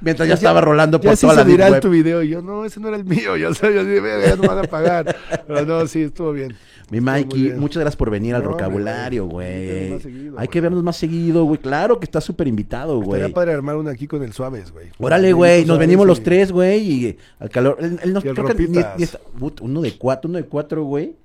[0.01, 1.81] Mientras ya estaba rolando por Ya se toda hizo la viral web.
[1.81, 2.23] tu video.
[2.23, 3.35] Y yo, no, ese no era el mío.
[3.37, 5.15] Yo, sé, yo dije, "Verga, ya no van a pagar.
[5.47, 6.55] Pero no, sí, estuvo bien.
[6.89, 9.47] Mi Mikey, muchas gracias por venir al No, vocabulario, güey.
[9.47, 9.91] Hay que vernos güey.
[9.91, 10.47] más seguido, Hay güey.
[10.47, 11.59] que vernos más seguido, güey.
[11.59, 13.19] Claro que está súper invitado, güey.
[13.19, 14.87] Estaría padre armar una aquí con el Suaves, güey.
[14.99, 17.77] Órale, güey, nos venimos los tres, güey, y al calor.
[17.81, 18.97] Él, él nos- Y el creo que ni- Ropitas.
[18.97, 21.15] ni está- put, uno de cuatro, uno de cuatro, güey.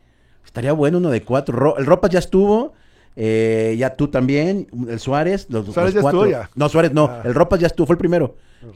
[0.44, 1.56] Estaría bueno uno de cuatro.
[1.56, 2.72] Ro- el Ropas ya estuvo,
[3.14, 6.24] eh, ya tú también, el Suárez, los, los Suárez ya cuatro.
[6.24, 6.50] estuvo ya.
[6.56, 7.22] No, Suárez no, Ah.
[7.24, 8.34] el Ropas ya estuvo, fue el primero.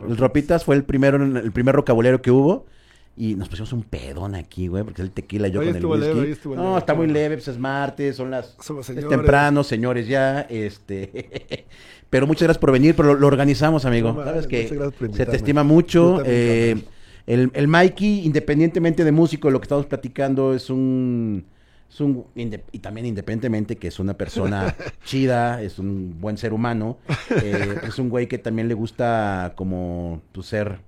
[0.08, 2.66] El Ropitas fue el primero, el primer vocabulario que hubo.
[3.18, 5.86] Y nos pusimos un pedón aquí, güey, porque es el tequila yo Hoy con el
[5.86, 6.00] whisky.
[6.14, 8.56] leve, no, leve, está muy leve, pues es martes, son las...
[8.60, 11.64] Somos Es temprano, señores, ya, este...
[12.10, 14.12] Pero muchas gracias por venir, pero lo, lo organizamos, amigo.
[14.12, 14.68] No, Sabes que
[15.12, 16.22] se te estima mucho.
[16.24, 16.76] Eh,
[17.26, 21.46] el, el Mikey, independientemente de músico, lo que estamos platicando es un...
[21.88, 24.74] Es un y también independientemente que es una persona
[25.04, 26.98] chida, es un buen ser humano,
[27.42, 30.80] eh, es un güey que también le gusta como pues, ser,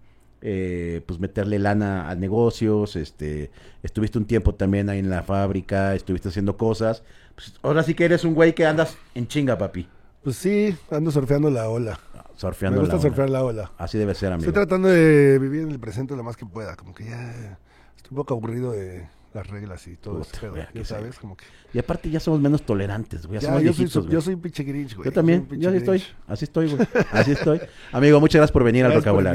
[0.42, 3.50] eh, pues meterle lana a negocios, este,
[3.82, 7.02] estuviste un tiempo también ahí en la fábrica, estuviste haciendo cosas,
[7.34, 9.88] pues, ahora sí que eres un güey que andas en chinga, papi,
[10.22, 11.98] Pues sí, ando surfeando la ola.
[12.36, 13.08] surfeando Me gusta la ola.
[13.08, 13.72] surfear la ola.
[13.78, 14.48] Así debe ser, amigo.
[14.48, 16.76] Estoy tratando de vivir en el presente lo más que pueda.
[16.76, 17.56] Como que ya
[17.96, 19.06] estoy un poco aburrido de
[19.38, 21.20] las reglas y todo Puta, güey, Ya sabes, sí.
[21.20, 21.44] como que...
[21.72, 24.12] Y aparte ya somos menos tolerantes, güey, ya, Ya, somos yo, soy, viejitos, su- güey.
[24.12, 25.04] yo soy un pinche grinch, güey.
[25.06, 27.60] Yo también, soy yo así estoy, así estoy, güey, así estoy.
[27.92, 29.26] Amigo, muchas gracias por venir al Gracias al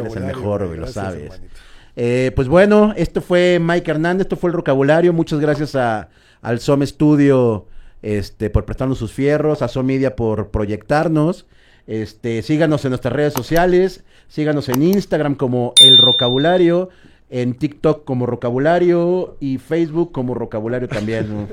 [0.00, 0.78] Eres el mejor, güey.
[0.80, 1.22] lo sabes.
[1.32, 1.54] hermanito.
[1.96, 5.12] Eh, pues bueno, esto fue Mike Hernández, esto fue el vocabulario.
[5.12, 6.08] Muchas gracias a,
[6.40, 7.66] al SOM Studio
[8.00, 11.46] este, por prestarnos sus fierros, a SOM Media por proyectarnos.
[11.86, 16.88] Este, síganos en nuestras redes sociales, síganos en Instagram como El Rocabulario,
[17.34, 21.48] en TikTok como Rocabulario y Facebook como Rocabulario también.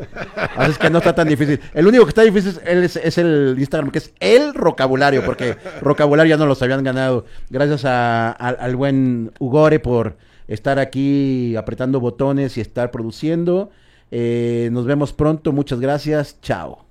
[0.58, 1.60] Así es que no está tan difícil.
[1.74, 6.38] El único que está difícil es, el Instagram, que es El Rocabulario, porque Rocabulario ya
[6.38, 7.24] no los habían ganado.
[7.50, 10.18] Gracias a- al buen Ugore por
[10.50, 13.70] estar aquí apretando botones y estar produciendo.
[14.12, 16.89] Eh, nos vemos pronto, muchas gracias, chao.